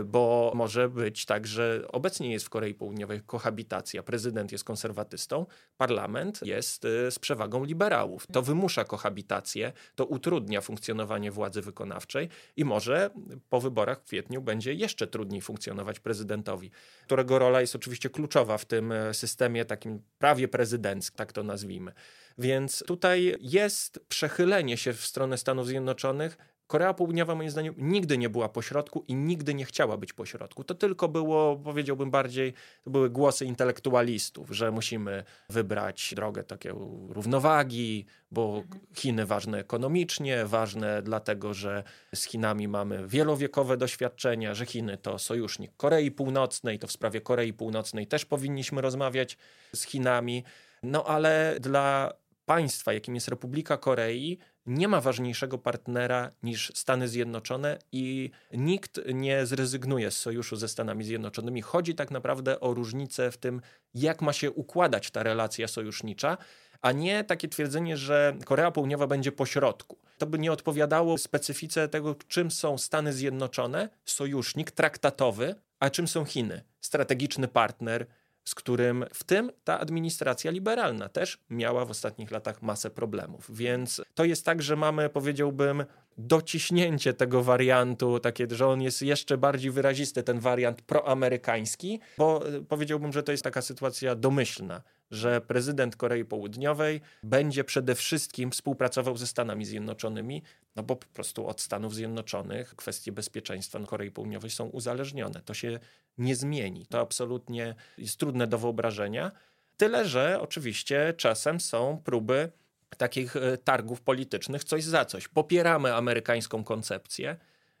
[0.05, 4.03] bo może być tak, że obecnie jest w Korei Południowej kohabitacja.
[4.03, 5.45] Prezydent jest konserwatystą,
[5.77, 8.27] parlament jest y, z przewagą liberałów.
[8.31, 13.09] To wymusza kohabitację, to utrudnia funkcjonowanie władzy wykonawczej i może
[13.49, 16.71] po wyborach w kwietniu będzie jeszcze trudniej funkcjonować prezydentowi,
[17.05, 21.93] którego rola jest oczywiście kluczowa w tym e, systemie takim prawie prezydenckim, tak to nazwijmy.
[22.37, 26.37] Więc tutaj jest przechylenie się w stronę Stanów Zjednoczonych
[26.69, 30.63] Korea Południowa, moim zdaniem, nigdy nie była pośrodku i nigdy nie chciała być pośrodku.
[30.63, 32.53] To tylko było, powiedziałbym bardziej,
[32.83, 36.71] to były głosy intelektualistów, że musimy wybrać drogę takiej
[37.09, 38.63] równowagi, bo
[38.95, 41.83] Chiny ważne ekonomicznie, ważne dlatego, że
[42.15, 47.53] z Chinami mamy wielowiekowe doświadczenia, że Chiny to sojusznik Korei Północnej, to w sprawie Korei
[47.53, 49.37] Północnej też powinniśmy rozmawiać
[49.73, 50.43] z Chinami.
[50.83, 52.13] No ale dla
[52.45, 54.37] państwa, jakim jest Republika Korei,
[54.69, 61.03] nie ma ważniejszego partnera niż Stany Zjednoczone i nikt nie zrezygnuje z sojuszu ze Stanami
[61.03, 61.61] Zjednoczonymi.
[61.61, 63.61] Chodzi tak naprawdę o różnicę w tym,
[63.93, 66.37] jak ma się układać ta relacja sojusznicza,
[66.81, 69.97] a nie takie twierdzenie, że Korea Południowa będzie pośrodku.
[70.17, 76.25] To by nie odpowiadało specyfice tego, czym są Stany Zjednoczone, sojusznik traktatowy, a czym są
[76.25, 78.07] Chiny, strategiczny partner,
[78.49, 83.57] z którym w tym ta administracja liberalna też miała w ostatnich latach masę problemów.
[83.57, 85.85] Więc to jest tak, że mamy, powiedziałbym,
[86.17, 92.61] dociśnięcie tego wariantu, takie, że on jest jeszcze bardziej wyrazisty, ten wariant proamerykański, bo e,
[92.61, 99.17] powiedziałbym, że to jest taka sytuacja domyślna, że prezydent Korei Południowej będzie przede wszystkim współpracował
[99.17, 100.43] ze Stanami Zjednoczonymi,
[100.75, 105.41] no bo po prostu od Stanów Zjednoczonych kwestie bezpieczeństwa Korei Południowej są uzależnione.
[105.41, 105.79] To się
[106.17, 106.85] nie zmieni.
[106.85, 109.31] To absolutnie jest trudne do wyobrażenia.
[109.77, 112.51] Tyle, że oczywiście czasem są próby
[112.97, 115.27] takich e, targów politycznych coś za coś.
[115.27, 117.37] Popieramy amerykańską koncepcję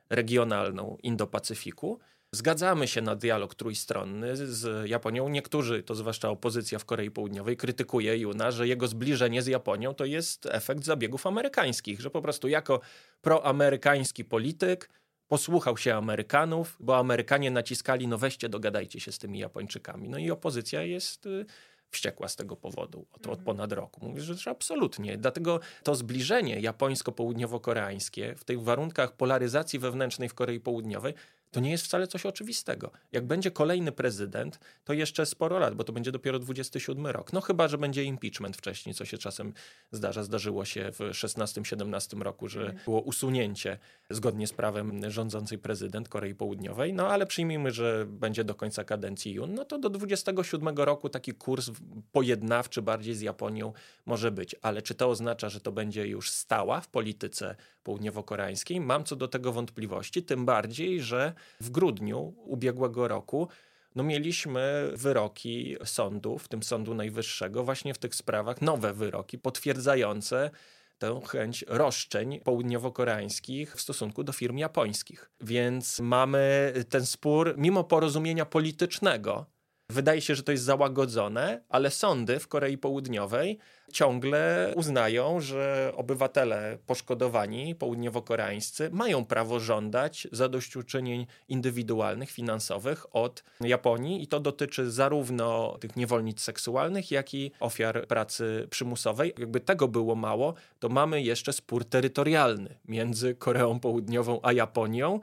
[0.09, 1.97] regionalną Indo-Pacyfiku.
[2.31, 5.29] Zgadzamy się na dialog trójstronny z Japonią.
[5.29, 10.05] Niektórzy, to zwłaszcza opozycja w Korei Południowej, krytykuje Juna, że jego zbliżenie z Japonią to
[10.05, 12.79] jest efekt zabiegów amerykańskich, że po prostu jako
[13.21, 14.89] proamerykański polityk
[15.27, 20.09] posłuchał się Amerykanów, bo Amerykanie naciskali, no weźcie, dogadajcie się z tymi Japończykami.
[20.09, 21.45] No i opozycja jest y,
[21.91, 23.45] wściekła z tego powodu od, od mhm.
[23.45, 24.05] ponad roku.
[24.05, 25.17] Mówię, że, że absolutnie.
[25.17, 31.13] Dlatego to zbliżenie japońsko-południowo-koreańskie w tych warunkach polaryzacji wewnętrznej w Korei Południowej
[31.51, 32.91] to nie jest wcale coś oczywistego.
[33.11, 37.33] Jak będzie kolejny prezydent, to jeszcze sporo lat, bo to będzie dopiero 27 rok.
[37.33, 39.53] No chyba, że będzie impeachment wcześniej, co się czasem
[39.91, 40.23] zdarza.
[40.23, 42.79] Zdarzyło się w 16-17 roku, że mhm.
[42.85, 43.77] było usunięcie
[44.09, 46.93] zgodnie z prawem rządzącej prezydent Korei Południowej.
[46.93, 51.33] No ale przyjmijmy, że będzie do końca kadencji Jun, no to do 27 roku taki
[51.33, 51.71] kurs
[52.11, 53.73] pojednawczy bardziej z Japonią
[54.05, 54.55] może być.
[54.61, 58.81] Ale czy to oznacza, że to będzie już stała w polityce południowo-koreańskiej?
[58.81, 63.47] Mam co do tego wątpliwości, tym bardziej, że w grudniu ubiegłego roku
[63.95, 70.51] no mieliśmy wyroki sądu, w tym Sądu Najwyższego, właśnie w tych sprawach, nowe wyroki potwierdzające
[70.97, 75.31] tę chęć roszczeń południowo-koreańskich w stosunku do firm japońskich.
[75.41, 79.45] Więc mamy ten spór, mimo porozumienia politycznego,
[79.89, 83.57] Wydaje się, że to jest załagodzone, ale sądy w Korei Południowej
[83.93, 94.27] ciągle uznają, że obywatele poszkodowani, południowo-koreańscy, mają prawo żądać zadośćuczynień indywidualnych, finansowych od Japonii i
[94.27, 99.33] to dotyczy zarówno tych niewolnic seksualnych, jak i ofiar pracy przymusowej.
[99.37, 105.19] Jakby tego było mało, to mamy jeszcze spór terytorialny między Koreą Południową a Japonią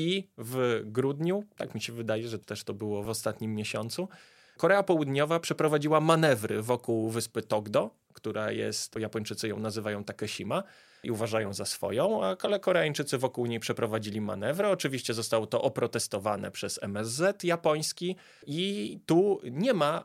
[0.00, 4.08] i w grudniu, tak mi się wydaje, że też to było w ostatnim miesiącu,
[4.60, 10.62] Korea Południowa przeprowadziła manewry wokół wyspy Togdo, która jest, Japończycy ją nazywają Takeshima
[11.02, 14.68] i uważają za swoją, ale Koreańczycy wokół niej przeprowadzili manewry.
[14.68, 20.04] Oczywiście zostało to oprotestowane przez MSZ japoński i tu nie ma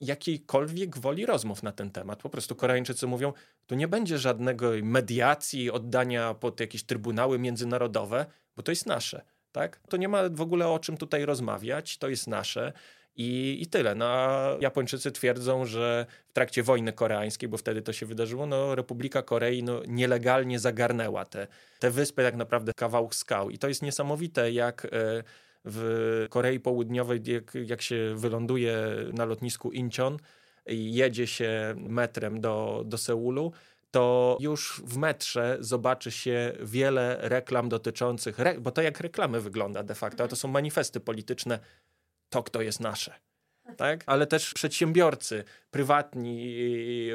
[0.00, 2.22] jakiejkolwiek woli rozmów na ten temat.
[2.22, 3.32] Po prostu Koreańczycy mówią,
[3.66, 9.22] tu nie będzie żadnego mediacji, oddania pod jakieś trybunały międzynarodowe, bo to jest nasze.
[9.52, 9.80] Tak?
[9.88, 12.72] To nie ma w ogóle o czym tutaj rozmawiać, to jest nasze.
[13.16, 13.94] I, I tyle.
[13.94, 18.74] No, a Japończycy twierdzą, że w trakcie wojny koreańskiej, bo wtedy to się wydarzyło, no,
[18.74, 21.46] Republika Korei no, nielegalnie zagarnęła te,
[21.80, 23.50] te wyspy, tak naprawdę kawał skał.
[23.50, 24.88] I to jest niesamowite, jak e,
[25.64, 28.76] w Korei Południowej, jak, jak się wyląduje
[29.12, 30.18] na lotnisku Incheon
[30.66, 33.52] i jedzie się metrem do, do Seulu,
[33.90, 39.94] to już w metrze zobaczy się wiele reklam dotyczących, bo to jak reklamy wygląda de
[39.94, 41.58] facto, a to są manifesty polityczne,
[42.28, 43.25] to kto jest nasze.
[43.76, 44.04] Tak?
[44.06, 46.56] Ale też przedsiębiorcy prywatni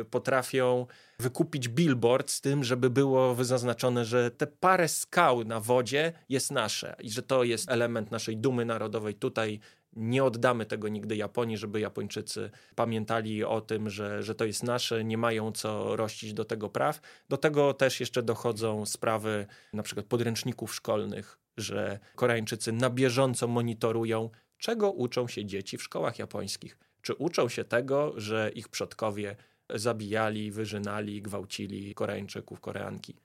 [0.10, 0.86] potrafią
[1.20, 6.96] wykupić billboard z tym, żeby było zaznaczone, że te parę skał na wodzie jest nasze
[7.00, 9.16] i że to jest element naszej dumy narodowej.
[9.16, 9.60] Tutaj
[9.96, 15.04] nie oddamy tego nigdy Japonii, żeby Japończycy pamiętali o tym, że, że to jest nasze,
[15.04, 17.00] nie mają co rościć do tego praw.
[17.30, 24.30] Do tego też jeszcze dochodzą sprawy na przykład podręczników szkolnych, że Koreańczycy na bieżąco monitorują,
[24.62, 26.78] czego uczą się dzieci w szkołach japońskich.
[27.02, 29.36] Czy uczą się tego, że ich przodkowie
[29.70, 33.16] zabijali, wyżynali, gwałcili Koreańczyków, Koreanki.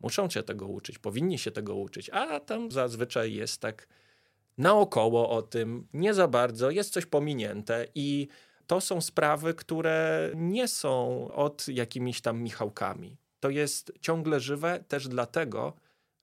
[0.00, 3.88] Muszą się tego uczyć, powinni się tego uczyć, a tam zazwyczaj jest tak
[4.58, 8.28] naokoło o tym, nie za bardzo, jest coś pominięte i
[8.66, 13.16] to są sprawy, które nie są od jakimiś tam Michałkami.
[13.40, 15.72] To jest ciągle żywe też dlatego,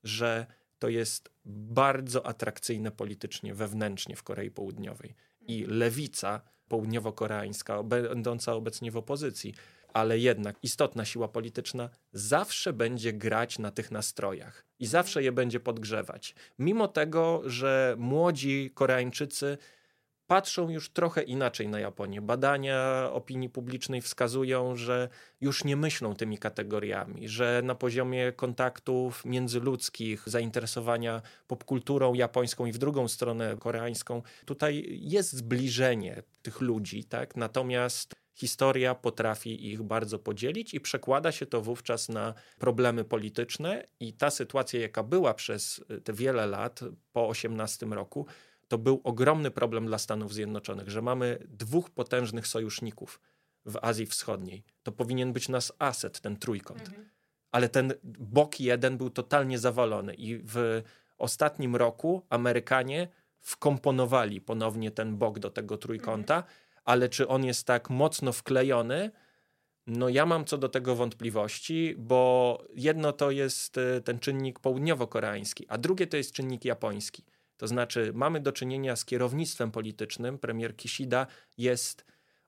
[0.04, 0.46] że
[0.82, 5.16] to jest bardzo atrakcyjne politycznie, wewnętrznie w Korei Południowej.
[5.42, 9.54] I lewica południowo-koreańska, będąca obecnie w opozycji,
[9.94, 15.60] ale jednak istotna siła polityczna zawsze będzie grać na tych nastrojach i zawsze je będzie
[15.60, 16.36] podgrzewać.
[16.60, 19.58] Mimo tego, że młodzi Koreańczycy
[20.32, 22.22] patrzą już trochę inaczej na Japonię.
[22.22, 25.10] Badania opinii publicznej wskazują, że
[25.42, 32.78] już nie myślą tymi kategoriami, że na poziomie kontaktów międzyludzkich, zainteresowania popkulturą japońską i w
[32.78, 37.36] drugą stronę koreańską, tutaj jest zbliżenie tych ludzi, tak?
[37.36, 44.14] Natomiast historia potrafi ich bardzo podzielić i przekłada się to wówczas na problemy polityczne i
[44.14, 46.80] ta sytuacja, jaka była przez te wiele lat
[47.14, 48.26] po 18 roku,
[48.72, 53.22] to był ogromny problem dla Stanów Zjednoczonych, że mamy dwóch potężnych sojuszników
[53.66, 54.64] w Azji Wschodniej.
[54.84, 56.82] To powinien być nasz aset, ten trójkąt.
[56.82, 57.10] Mhm.
[57.52, 60.82] Ale ten bok jeden był totalnie zawalony i w
[61.18, 63.08] ostatnim roku Amerykanie
[63.40, 66.54] wkomponowali ponownie ten bok do tego trójkąta, mhm.
[66.86, 69.12] ale czy on jest tak mocno wklejony?
[69.88, 75.66] No ja mam co do tego wątpliwości, bo jedno to jest e, ten czynnik południowo-koreański,
[75.68, 77.24] a drugie to jest czynnik japoński.
[77.62, 80.38] To znaczy, mamy do czynienia z kierownictwem politycznym.
[80.38, 82.06] Premier Kishida jest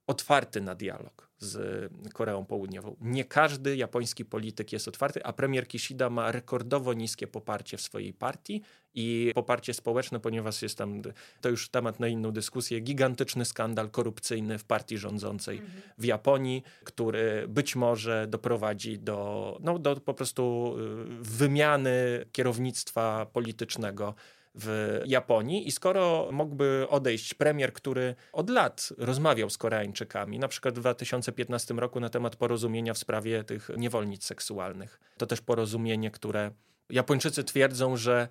[0.07, 2.95] otwarty na dialog z Koreą Południową.
[3.01, 8.13] Nie każdy japoński polityk jest otwarty, a premier Kishida ma rekordowo niskie poparcie w swojej
[8.13, 8.61] partii
[8.93, 11.01] i poparcie społeczne, ponieważ jest tam,
[11.41, 15.81] to już temat na inną dyskusję, gigantyczny skandal korupcyjny w partii rządzącej mhm.
[15.97, 24.15] w Japonii, który być może doprowadzi do, no, do po prostu y, wymiany kierownictwa politycznego
[24.55, 30.75] w Japonii i skoro mógłby odejść premier, który od lat rozmawiał z Koreańczykami, na przykład
[30.75, 34.99] w 2015 roku na temat porozumienia w sprawie tych niewolnic seksualnych.
[35.17, 36.51] To też porozumienie, które
[36.89, 38.27] Japończycy twierdzą, że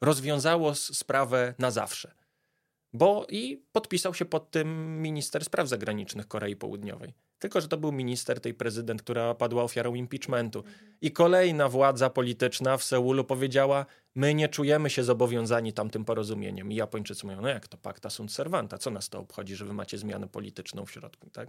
[0.00, 2.14] rozwiązało sprawę na zawsze.
[2.92, 7.14] Bo i podpisał się pod tym minister spraw zagranicznych Korei Południowej.
[7.42, 10.64] Tylko, że to był minister, tej prezydent, która padła ofiarą impeachmentu.
[11.00, 16.72] I kolejna władza polityczna w Seulu powiedziała: My nie czujemy się zobowiązani tamtym porozumieniem.
[16.72, 18.78] I Japończycy mówią: No jak to pacta sunt servanta?
[18.78, 21.30] Co nas to obchodzi, że wy macie zmianę polityczną w środku?
[21.30, 21.48] Tak?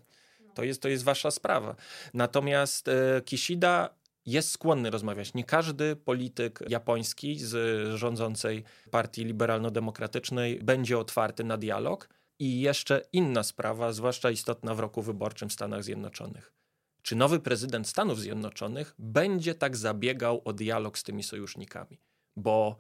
[0.54, 1.76] To, jest, to jest wasza sprawa.
[2.14, 3.90] Natomiast e, Kishida
[4.26, 5.34] jest skłonny rozmawiać.
[5.34, 7.56] Nie każdy polityk japoński z
[7.98, 12.10] rządzącej partii liberalno-demokratycznej będzie otwarty na dialog.
[12.40, 16.54] I jeszcze inna sprawa, zwłaszcza istotna w roku wyborczym w Stanach Zjednoczonych.
[17.02, 22.00] Czy nowy prezydent Stanów Zjednoczonych będzie tak zabiegał o dialog z tymi sojusznikami?
[22.36, 22.78] Bo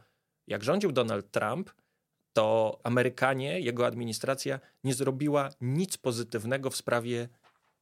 [0.47, 1.72] jak rządził Donald Trump,
[2.34, 7.30] to Amerykanie, jego administracja nie zrobiła nic pozytywnego w sprawie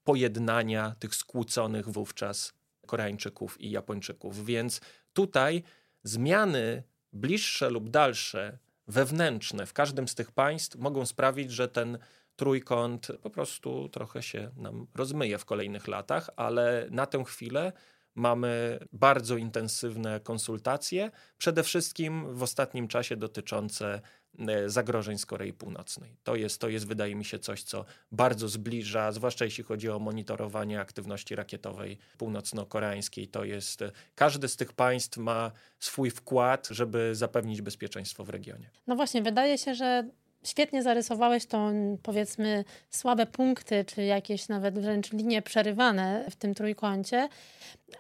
[0.04, 2.54] pojednania tych skłóconych wówczas
[2.88, 4.46] Koreańczyków i Japończyków.
[4.46, 4.82] Więc
[5.14, 5.64] tutaj
[6.04, 8.58] zmiany bliższe lub dalsze
[8.88, 9.66] wewnętrzne.
[9.66, 11.98] W każdym z tych państw mogą sprawić, że ten
[12.36, 17.74] trójkąt po prostu trochę się nam rozmyje w kolejnych latach, ale na tę chwilę
[18.16, 24.02] mamy bardzo intensywne konsultacje, przede wszystkim w ostatnim czasie dotyczące
[24.68, 26.16] zagrożeń z Korei Północnej.
[26.24, 30.00] To jest, to jest, wydaje mi się, coś, co bardzo zbliża, zwłaszcza jeśli chodzi o
[30.00, 33.28] monitorowanie aktywności rakietowej północno-koreańskiej.
[33.28, 38.70] To jest, e, każdy z tych państw ma swój wkład, żeby zapewnić bezpieczeństwo w regionie.
[38.88, 40.10] No właśnie, wydaje się, że
[40.44, 41.72] świetnie zarysowałeś to,
[42.04, 47.30] powiedzmy, słabe punkty, czy jakieś nawet wręcz linie przerywane w tym trójkącie,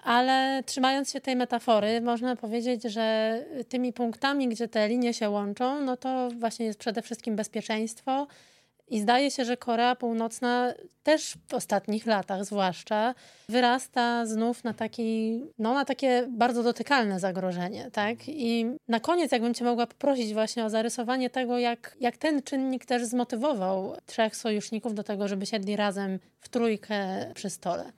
[0.04, 3.38] ale trzymając się tej metafory, można powiedzieć, że
[3.70, 8.28] tymi punktami, gdzie te linie się łączą, no to właśnie jest przede wszystkim bezpieczeństwo,
[8.92, 10.74] i zdaje się, że Korea Północna
[11.04, 13.16] też w ostatnich latach zwłaszcza
[13.50, 17.92] wyrasta znów na, taki, no, na takie bardzo dotykalne zagrożenie.
[17.92, 18.18] Tak?
[18.28, 22.86] I na koniec, jakbym Cię mogła poprosić właśnie o zarysowanie tego, jak, jak ten czynnik
[22.86, 27.92] też zmotywował trzech sojuszników do tego, żeby siedli razem w trójkę przy stole.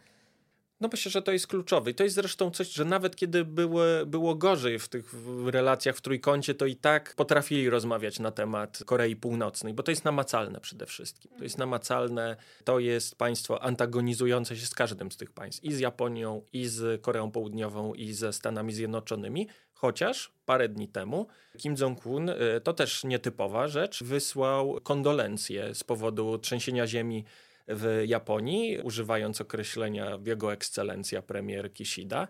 [0.81, 1.91] No myślę, że to jest kluczowe.
[1.91, 5.13] I to jest zresztą coś, że nawet kiedy były, było gorzej w tych
[5.45, 10.05] relacjach w trójkącie, to i tak potrafili rozmawiać na temat Korei Północnej, bo to jest
[10.05, 11.31] namacalne przede wszystkim.
[11.37, 15.63] To jest namacalne, to jest państwo antagonizujące się z każdym z tych państw.
[15.63, 19.47] I z Japonią, i z Koreą Południową, i ze Stanami Zjednoczonymi.
[19.73, 26.37] Chociaż parę dni temu Kim Jong-un, y, to też nietypowa rzecz, wysłał kondolencje z powodu
[26.37, 27.25] trzęsienia ziemi
[27.67, 32.27] w Japonii, używając określenia Jego Ekscelencja premier Kishida.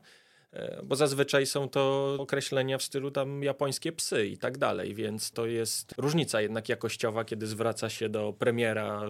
[0.53, 5.31] E, bo zazwyczaj są to określenia w stylu tam japońskie psy i tak dalej, więc
[5.31, 9.01] to jest różnica jednak jakościowa, kiedy zwraca się do premiera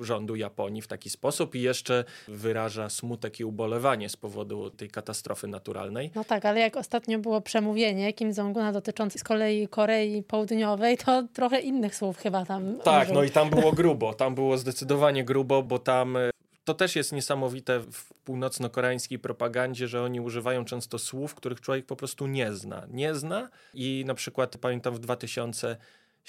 [0.00, 5.48] rządu Japonii w taki sposób i jeszcze wyraża smutek i ubolewanie z powodu tej katastrofy
[5.48, 6.10] naturalnej.
[6.14, 11.22] No tak, ale jak ostatnio było przemówienie Kim Jong-una dotyczące z kolei Korei Południowej, to
[11.32, 13.14] trochę innych słów chyba tam Tak, użył.
[13.14, 16.18] no i tam było grubo, tam było zdecydowanie grubo, bo tam
[16.64, 21.96] to też jest niesamowite w północno-koreańskiej propagandzie, że oni używają często słów, których człowiek po
[21.96, 22.86] prostu nie zna.
[22.90, 25.76] Nie zna i na przykład pamiętam w 2000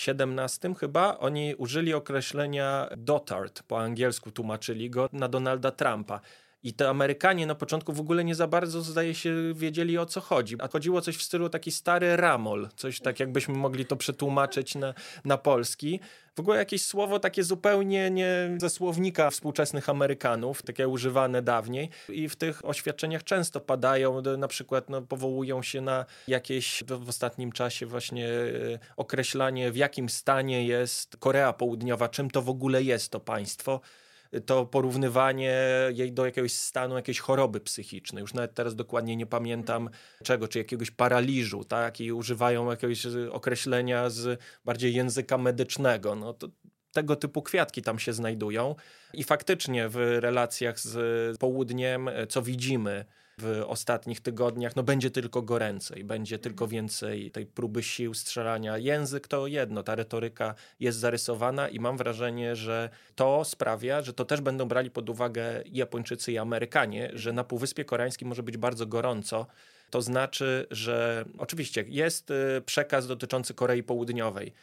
[0.07, 6.21] XVII chyba, oni użyli określenia dotard, po angielsku tłumaczyli go na Donalda Trumpa.
[6.63, 10.21] I te Amerykanie na początku w ogóle nie za bardzo, zdaje się, wiedzieli o co
[10.21, 10.55] chodzi.
[10.59, 14.93] A chodziło coś w stylu taki stary ramol, coś tak jakbyśmy mogli to przetłumaczyć na,
[15.25, 15.99] na polski.
[16.35, 21.89] W ogóle jakieś słowo takie zupełnie nie ze słownika współczesnych Amerykanów, takie używane dawniej.
[22.09, 27.51] I w tych oświadczeniach często padają, na przykład no, powołują się na jakieś w ostatnim
[27.51, 33.11] czasie właśnie e, określanie, w jakim stanie jest Korea Południowa, czym to w ogóle jest
[33.11, 33.81] to państwo
[34.45, 35.57] to porównywanie
[35.93, 38.21] jej do jakiegoś stanu, jakiejś choroby psychicznej.
[38.21, 39.89] Już nawet teraz dokładnie nie pamiętam
[40.23, 42.01] czego, czy jakiegoś paraliżu, tak?
[42.01, 46.15] I używają jakiegoś określenia z bardziej języka medycznego.
[46.15, 46.47] No to
[46.91, 48.75] tego typu kwiatki tam się znajdują.
[49.13, 53.05] I faktycznie w relacjach z południem, co widzimy,
[53.37, 58.77] w ostatnich tygodniach, no będzie tylko goręcej, będzie tylko więcej tej próby sił strzelania.
[58.77, 64.25] Język to jedno, ta retoryka jest zarysowana i mam wrażenie, że to sprawia, że to
[64.25, 68.85] też będą brali pod uwagę Japończycy i Amerykanie, że na Półwyspie Koreańskim może być bardzo
[68.85, 69.47] gorąco.
[69.89, 74.53] To znaczy, że oczywiście jest y, przekaz dotyczący Korei Południowej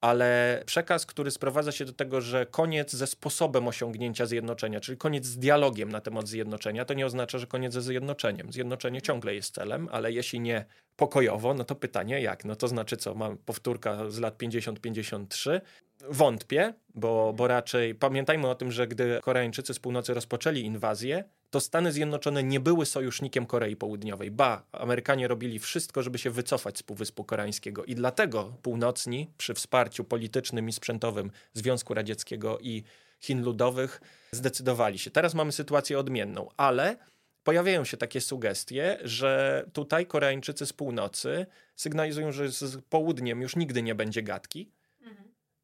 [0.00, 5.24] ale przekaz, który sprowadza się do tego, że koniec ze sposobem osiągnięcia zjednoczenia, czyli koniec
[5.26, 8.52] z dialogiem na temat zjednoczenia, to nie oznacza, że koniec ze zjednoczeniem.
[8.52, 10.64] Zjednoczenie ciągle jest celem, ale jeśli nie
[10.96, 12.44] pokojowo, no to pytanie jak?
[12.44, 15.60] No to znaczy co, mam powtórka z lat 50-53?
[16.00, 21.60] Wątpię, bo, bo raczej pamiętajmy o tym, że gdy Koreańczycy z północy rozpoczęli inwazję, to
[21.60, 24.30] Stany Zjednoczone nie były sojusznikiem Korei Południowej.
[24.30, 30.04] Ba, Amerykanie robili wszystko, żeby się wycofać z Półwyspu Koreańskiego i dlatego północni, przy wsparciu
[30.04, 32.82] politycznym i sprzętowym Związku Radzieckiego i
[33.20, 34.00] Chin Ludowych,
[34.32, 35.10] zdecydowali się.
[35.10, 36.96] Teraz mamy sytuację odmienną, ale
[37.44, 41.46] pojawiają się takie sugestie, że tutaj Koreańczycy z północy
[41.76, 44.70] sygnalizują, że z południem już nigdy nie będzie gadki.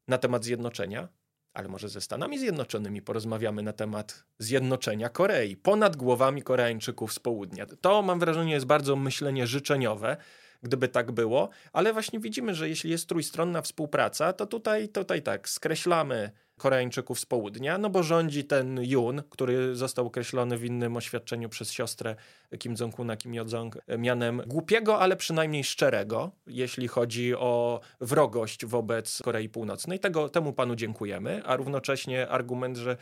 [0.07, 1.07] Na temat zjednoczenia,
[1.53, 7.65] ale może ze Stanami Zjednoczonymi porozmawiamy na temat zjednoczenia Korei ponad głowami Koreańczyków z południa.
[7.81, 10.17] To mam wrażenie jest bardzo myślenie życzeniowe,
[10.63, 15.49] gdyby tak było, ale właśnie widzimy, że jeśli jest trójstronna współpraca, to tutaj, tutaj tak,
[15.49, 21.49] skreślamy Koreańczyków z południa, no bo rządzi ten Jun, który został określony w innym oświadczeniu
[21.49, 22.15] przez siostrę
[22.59, 29.49] Kim Jong-una, Kim Yo-jong, mianem głupiego, ale przynajmniej szczerego, jeśli chodzi o wrogość wobec Korei
[29.49, 29.99] Północnej.
[29.99, 32.97] Tego, temu panu dziękujemy, a równocześnie argument, że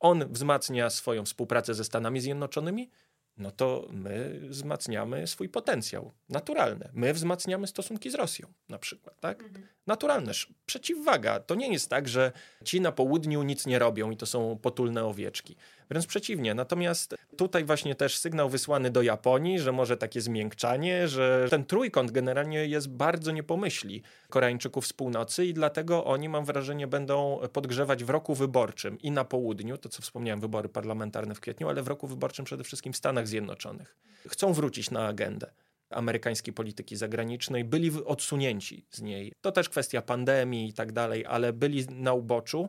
[0.00, 2.90] on wzmacnia swoją współpracę ze Stanami Zjednoczonymi,
[3.36, 6.88] no to my wzmacniamy swój potencjał naturalny.
[6.92, 9.42] My wzmacniamy stosunki z Rosją na przykład, tak?
[9.42, 9.66] Mhm.
[9.86, 10.32] Naturalne.
[10.66, 11.40] Przeciwwaga.
[11.40, 12.32] To nie jest tak, że
[12.64, 15.56] ci na południu nic nie robią i to są potulne owieczki.
[15.90, 16.54] Wręcz przeciwnie.
[16.54, 22.10] Natomiast tutaj właśnie też sygnał wysłany do Japonii, że może takie zmiękczanie, że ten trójkąt
[22.10, 28.10] generalnie jest bardzo niepomyśli Koreańczyków z północy i dlatego oni, mam wrażenie, będą podgrzewać w
[28.10, 32.06] roku wyborczym i na południu, to co wspomniałem, wybory parlamentarne w kwietniu, ale w roku
[32.06, 33.96] wyborczym przede wszystkim w Stanach Zjednoczonych.
[34.28, 35.50] Chcą wrócić na agendę
[35.90, 39.32] amerykańskiej polityki zagranicznej, byli odsunięci z niej.
[39.40, 42.68] To też kwestia pandemii i tak dalej, ale byli na uboczu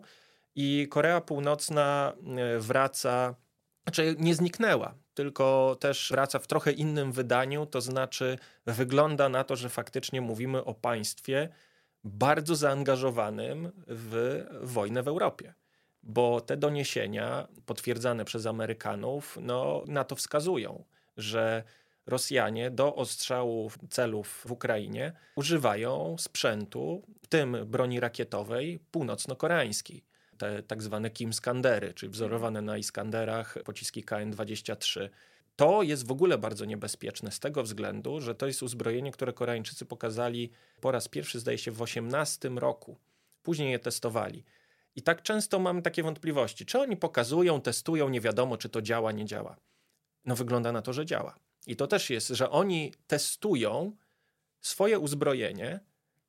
[0.56, 3.36] i Korea Północna e, wraca,
[3.84, 9.56] znaczy nie zniknęła, tylko też wraca w trochę innym wydaniu, to znaczy wygląda na to,
[9.56, 11.50] że faktycznie mówimy o państwie
[12.04, 15.54] bardzo zaangażowanym w wojnę w Europie.
[16.04, 20.86] Bo te doniesienia potwierdzane przez Amerykanów no, na to wskazują,
[21.18, 21.64] że
[22.08, 30.04] Rosjanie do ostrzału celów w Ukrainie używają sprzętu, w tym broni rakietowej północno-koreańskiej
[30.38, 35.10] te tak zwane Kim Skandery, czyli wzorowane na Iskanderach pociski KN-23.
[35.56, 39.86] To jest w ogóle bardzo niebezpieczne z tego względu, że to jest uzbrojenie, które Koreańczycy
[39.86, 42.98] pokazali po raz pierwszy, zdaje się, w 18 roku.
[43.44, 44.44] Później je testowali.
[44.96, 49.12] I tak często mam takie wątpliwości, czy oni pokazują, testują, nie wiadomo, czy to działa,
[49.12, 49.56] nie działa.
[50.26, 51.36] No wygląda na to, że działa.
[51.68, 53.96] I to też jest, że oni testują
[54.62, 55.80] swoje uzbrojenie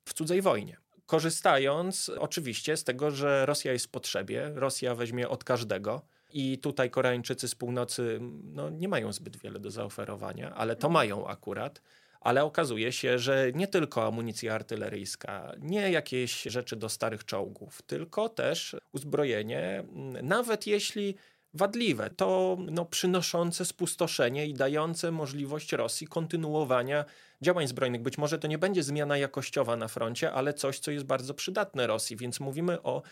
[0.04, 5.44] w cudzej wojnie korzystając oczywiście z tego, że Rosja jest w potrzebie, Rosja weźmie od
[5.44, 6.02] każdego.
[6.32, 11.28] I tutaj Koreańczycy z północy no, nie mają zbyt wiele do zaoferowania, ale to mają
[11.28, 11.82] akurat.
[12.20, 18.28] Ale okazuje się, że nie tylko amunicja artyleryjska, nie jakieś rzeczy do starych czołgów, tylko
[18.28, 19.84] też uzbrojenie,
[20.22, 21.16] nawet jeśli
[21.56, 27.04] wadliwe, to no, przynoszące spustoszenie i dające możliwość Rosji kontynuowania
[27.42, 28.02] działań zbrojnych.
[28.02, 31.86] Być może to nie będzie zmiana jakościowa na froncie, ale coś, co jest bardzo przydatne
[31.86, 33.02] Rosji, więc mówimy o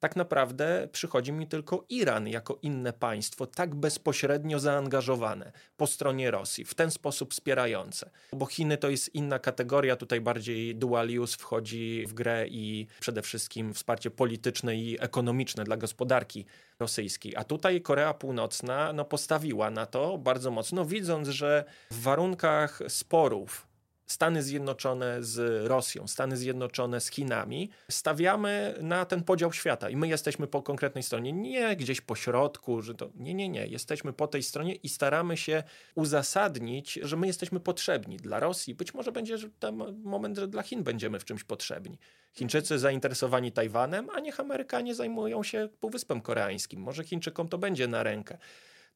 [0.00, 6.64] tak naprawdę przychodzi mi tylko Iran jako inne państwo, tak bezpośrednio zaangażowane po stronie Rosji,
[6.64, 8.10] w ten sposób wspierające.
[8.32, 13.22] Bo Chiny to jest inna kategoria, tutaj bardziej dual use wchodzi w grę i przede
[13.22, 16.46] wszystkim wsparcie polityczne i ekonomiczne dla gospodarki
[16.78, 17.36] rosyjskiej.
[17.36, 23.69] A tutaj Korea Północna no, postawiła na to bardzo mocno, widząc, że w warunkach sporów
[24.10, 30.08] Stany Zjednoczone z Rosją, Stany Zjednoczone z Chinami, stawiamy na ten podział świata i my
[30.08, 34.26] jesteśmy po konkretnej stronie, nie gdzieś po środku, że to nie, nie, nie, jesteśmy po
[34.26, 35.62] tej stronie i staramy się
[35.94, 38.74] uzasadnić, że my jesteśmy potrzebni dla Rosji.
[38.74, 41.98] Być może będzie ten moment, że dla Chin będziemy w czymś potrzebni.
[42.34, 46.80] Chińczycy zainteresowani Tajwanem, a niech Amerykanie zajmują się Półwyspem Koreańskim.
[46.80, 48.38] Może Chińczykom to będzie na rękę.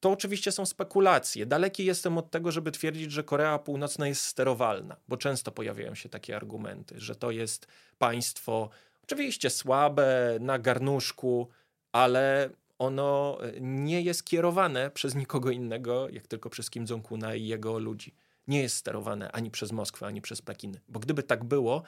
[0.05, 1.45] To oczywiście są spekulacje.
[1.45, 6.09] Daleki jestem od tego, żeby twierdzić, że Korea Północna jest sterowalna, bo często pojawiają się
[6.09, 8.69] takie argumenty, że to jest państwo
[9.03, 11.47] oczywiście słabe, na garnuszku,
[11.91, 12.49] ale
[12.79, 18.13] ono nie jest kierowane przez nikogo innego, jak tylko przez Kim Jong-una i jego ludzi.
[18.47, 20.79] Nie jest sterowane ani przez Moskwę, ani przez Pekin.
[20.87, 21.83] Bo gdyby tak było,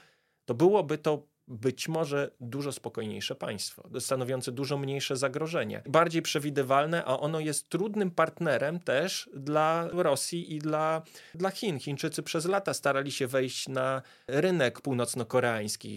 [0.46, 7.20] to byłoby to być może dużo spokojniejsze państwo, stanowiące dużo mniejsze zagrożenie, bardziej przewidywalne, a
[7.20, 11.02] ono jest trudnym partnerem też dla Rosji i dla,
[11.36, 11.80] dla Chin.
[11.80, 15.90] Chińczycy przez lata starali się wejść na rynek północno-koreański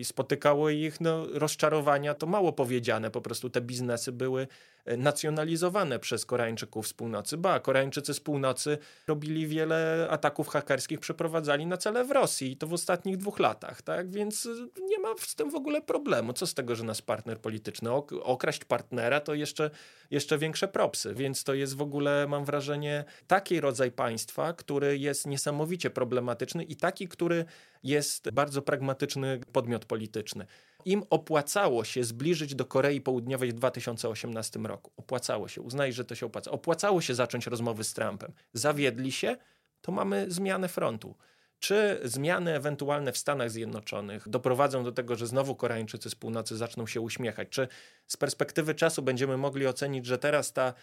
[0.00, 4.48] i spotykało ich no, rozczarowania, to mało powiedziane, po prostu te biznesy były
[4.96, 7.36] nacjonalizowane przez Koreańczyków z północy.
[7.36, 12.66] Ba, Koreańczycy z północy robili wiele ataków hakerskich, przeprowadzali na cele w Rosji i to
[12.66, 14.10] w ostatnich dwóch latach, tak?
[14.10, 14.48] Więc
[14.88, 16.32] nie ma z tym w ogóle problemu.
[16.32, 17.90] Co z tego, że nasz partner polityczny
[18.22, 19.70] okraść partnera, to jeszcze,
[20.10, 21.14] jeszcze większe propsy.
[21.14, 26.76] Więc to jest w ogóle, mam wrażenie, taki rodzaj państwa, który jest niesamowicie problematyczny i
[26.76, 27.44] taki, który
[27.82, 30.46] jest bardzo pragmatyczny podmiot polityczny.
[30.84, 34.92] Im opłacało się zbliżyć do Korei Południowej w 2018 roku.
[34.96, 36.50] Opłacało się, uznaj, że to się opłaca.
[36.50, 38.32] Opłacało się zacząć rozmowy z Trumpem.
[38.52, 39.36] Zawiedli się,
[39.80, 41.14] to mamy zmianę frontu.
[41.58, 46.86] Czy zmiany ewentualne w Stanach Zjednoczonych doprowadzą do tego, że znowu Koreańczycy z północy zaczną
[46.86, 47.48] się uśmiechać?
[47.48, 47.68] Czy
[48.06, 50.74] z perspektywy czasu będziemy mogli ocenić, że teraz ta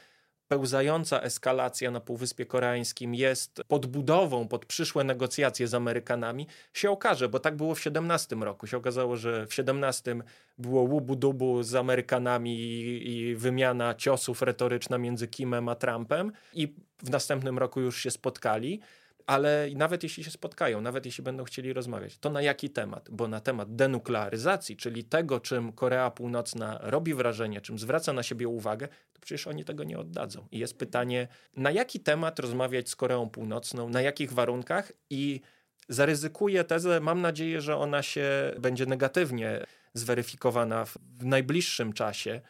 [0.47, 7.39] pełzająca eskalacja na Półwyspie Koreańskim jest podbudową pod przyszłe negocjacje z Amerykanami, się okaże, bo
[7.39, 8.67] tak było w 17 roku.
[8.67, 10.15] Się okazało, że w 17
[10.57, 17.09] było łubu-dubu z Amerykanami i, i wymiana ciosów retoryczna między Kimem a Trumpem i w
[17.09, 18.79] następnym roku już się spotkali
[19.28, 23.09] ale nawet jeśli się spotkają, nawet jeśli będą chcieli rozmawiać, to na jaki temat?
[23.11, 28.47] Bo na temat denuklearyzacji, czyli tego, czym Korea Północna robi wrażenie, czym zwraca na siebie
[28.47, 30.47] uwagę, to przecież oni tego nie oddadzą.
[30.51, 35.41] I jest pytanie, na jaki temat rozmawiać z Koreą Północną, na jakich warunkach i
[35.89, 42.41] zaryzykuję tezę, mam nadzieję, że ona się będzie negatywnie zweryfikowana w najbliższym czasie,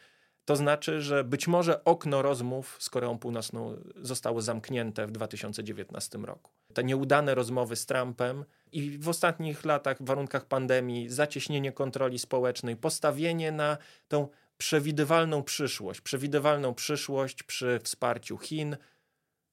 [0.46, 6.52] to znaczy, że być może okno rozmów z Koreą Północną zostało zamknięte w 2019 roku.
[6.74, 12.76] Te nieudane rozmowy z Trumpem i w ostatnich latach, w warunkach pandemii, zacieśnienie kontroli społecznej,
[12.76, 13.78] postawienie na
[14.08, 14.28] tą
[14.58, 18.78] przewidywalną przyszłość, przewidywalną przyszłość przy wsparciu Chin,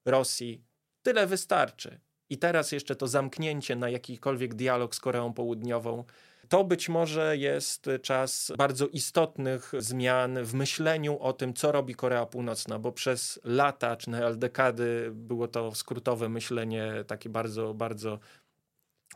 [0.05, 0.65] Rosji,
[1.03, 2.01] tyle wystarczy.
[2.31, 6.05] I teraz jeszcze to zamknięcie na jakikolwiek dialog z Koreą Południową
[6.53, 12.27] to być może jest czas bardzo istotnych zmian w myśleniu o tym, co robi Korea
[12.27, 18.19] Północna, bo przez lata czy nawet dekady było to skrótowe myślenie, takie bardzo, bardzo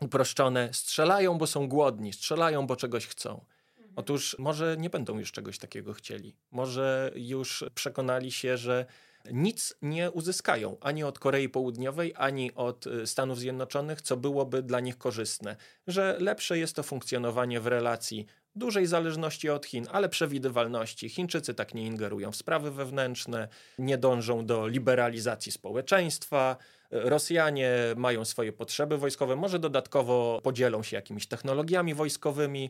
[0.01, 0.69] uproszczone.
[0.73, 3.45] Strzelają, bo są głodni, strzelają, bo czegoś chcą.
[3.95, 6.35] Otóż może nie będą już czegoś takiego chcieli.
[6.51, 8.85] Może już przekonali się, że
[9.33, 14.79] nic nie uzyskają ani od Korei Południowej, ani od y, Stanów Zjednoczonych, co byłoby dla
[14.79, 15.55] nich korzystne.
[15.87, 18.25] Że lepsze jest to funkcjonowanie w relacji
[18.57, 21.09] dużej zależności od Chin, ale przewidywalności.
[21.09, 23.47] Chińczycy tak nie ingerują w sprawy wewnętrzne,
[23.79, 26.57] nie dążą do liberalizacji społeczeństwa.
[26.91, 32.69] Rosjanie mają swoje potrzeby wojskowe, może dodatkowo podzielą się jakimiś technologiami wojskowymi.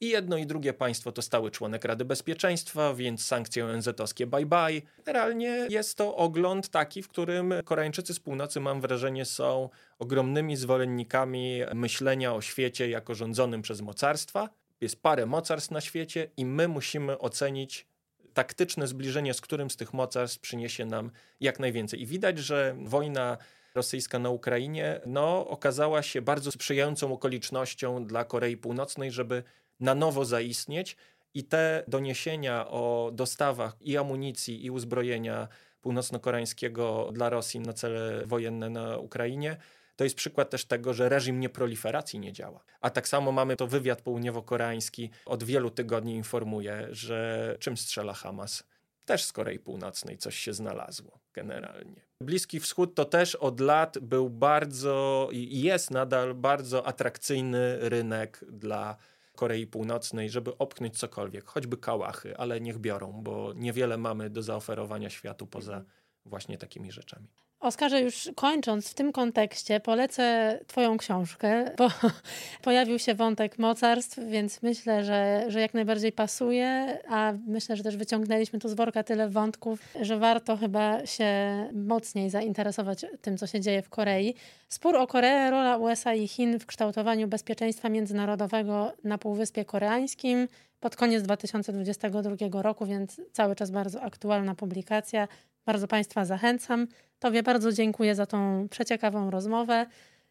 [0.00, 4.82] I jedno i drugie państwo to stały członek Rady Bezpieczeństwa, więc sankcje ONZ-owskie bye bye.
[5.04, 9.68] Generalnie jest to ogląd taki, w którym Koreańczycy z północy, mam wrażenie, są
[9.98, 14.48] ogromnymi zwolennikami myślenia o świecie jako rządzonym przez mocarstwa.
[14.80, 17.86] Jest parę mocarstw na świecie i my musimy ocenić
[18.34, 22.02] taktyczne zbliżenie, z którym z tych mocarstw przyniesie nam jak najwięcej.
[22.02, 23.38] I widać, że wojna
[23.74, 29.42] rosyjska na Ukrainie no, okazała się bardzo sprzyjającą okolicznością dla Korei Północnej, żeby
[29.80, 30.96] na nowo zaistnieć
[31.34, 35.48] i te doniesienia o dostawach i amunicji, i uzbrojenia
[35.80, 39.56] północno-koreańskiego dla Rosji na cele wojenne na Ukrainie
[39.96, 42.64] to jest przykład też tego, że reżim nieproliferacji nie działa.
[42.80, 48.64] A tak samo mamy to wywiad południowo-koreański od wielu tygodni informuje, że czym strzela Hamas
[49.04, 52.00] też z Korei Północnej coś się znalazło generalnie.
[52.20, 58.96] Bliski Wschód to też od lat był bardzo i jest nadal bardzo atrakcyjny rynek dla
[59.36, 65.10] Korei Północnej, żeby opchnąć cokolwiek, choćby kałachy, ale niech biorą, bo niewiele mamy do zaoferowania
[65.10, 65.84] światu poza
[66.24, 67.28] właśnie takimi rzeczami.
[67.64, 71.88] Oskarze, już kończąc w tym kontekście, polecę Twoją książkę, bo
[72.62, 77.96] pojawił się wątek mocarstw, więc myślę, że, że jak najbardziej pasuje, a myślę, że też
[77.96, 81.26] wyciągnęliśmy tu z worka tyle wątków, że warto chyba się
[81.72, 84.34] mocniej zainteresować tym, co się dzieje w Korei.
[84.68, 90.48] Spór o Koreę, rola USA i Chin w kształtowaniu bezpieczeństwa międzynarodowego na Półwyspie Koreańskim
[90.80, 95.28] pod koniec 2022 roku, więc cały czas bardzo aktualna publikacja.
[95.66, 96.86] Bardzo Państwa zachęcam.
[97.18, 99.86] Tobie bardzo dziękuję za tą przeciekawą rozmowę.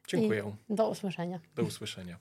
[0.07, 0.55] Dziękuję.
[0.69, 1.39] do usłyszenia.
[1.55, 2.17] Do usłyszenia.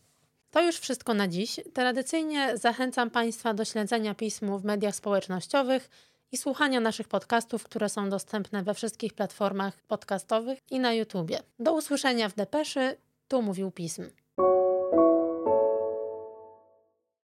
[0.51, 1.61] To już wszystko na dziś.
[1.75, 5.91] Tradycyjnie zachęcam Państwa do śledzenia pismu w mediach społecznościowych
[6.33, 11.41] i słuchania naszych podcastów, które są dostępne we wszystkich platformach podcastowych i na YouTubie.
[11.59, 12.97] Do usłyszenia w Depeszy.
[13.29, 14.11] Tu mówił pism.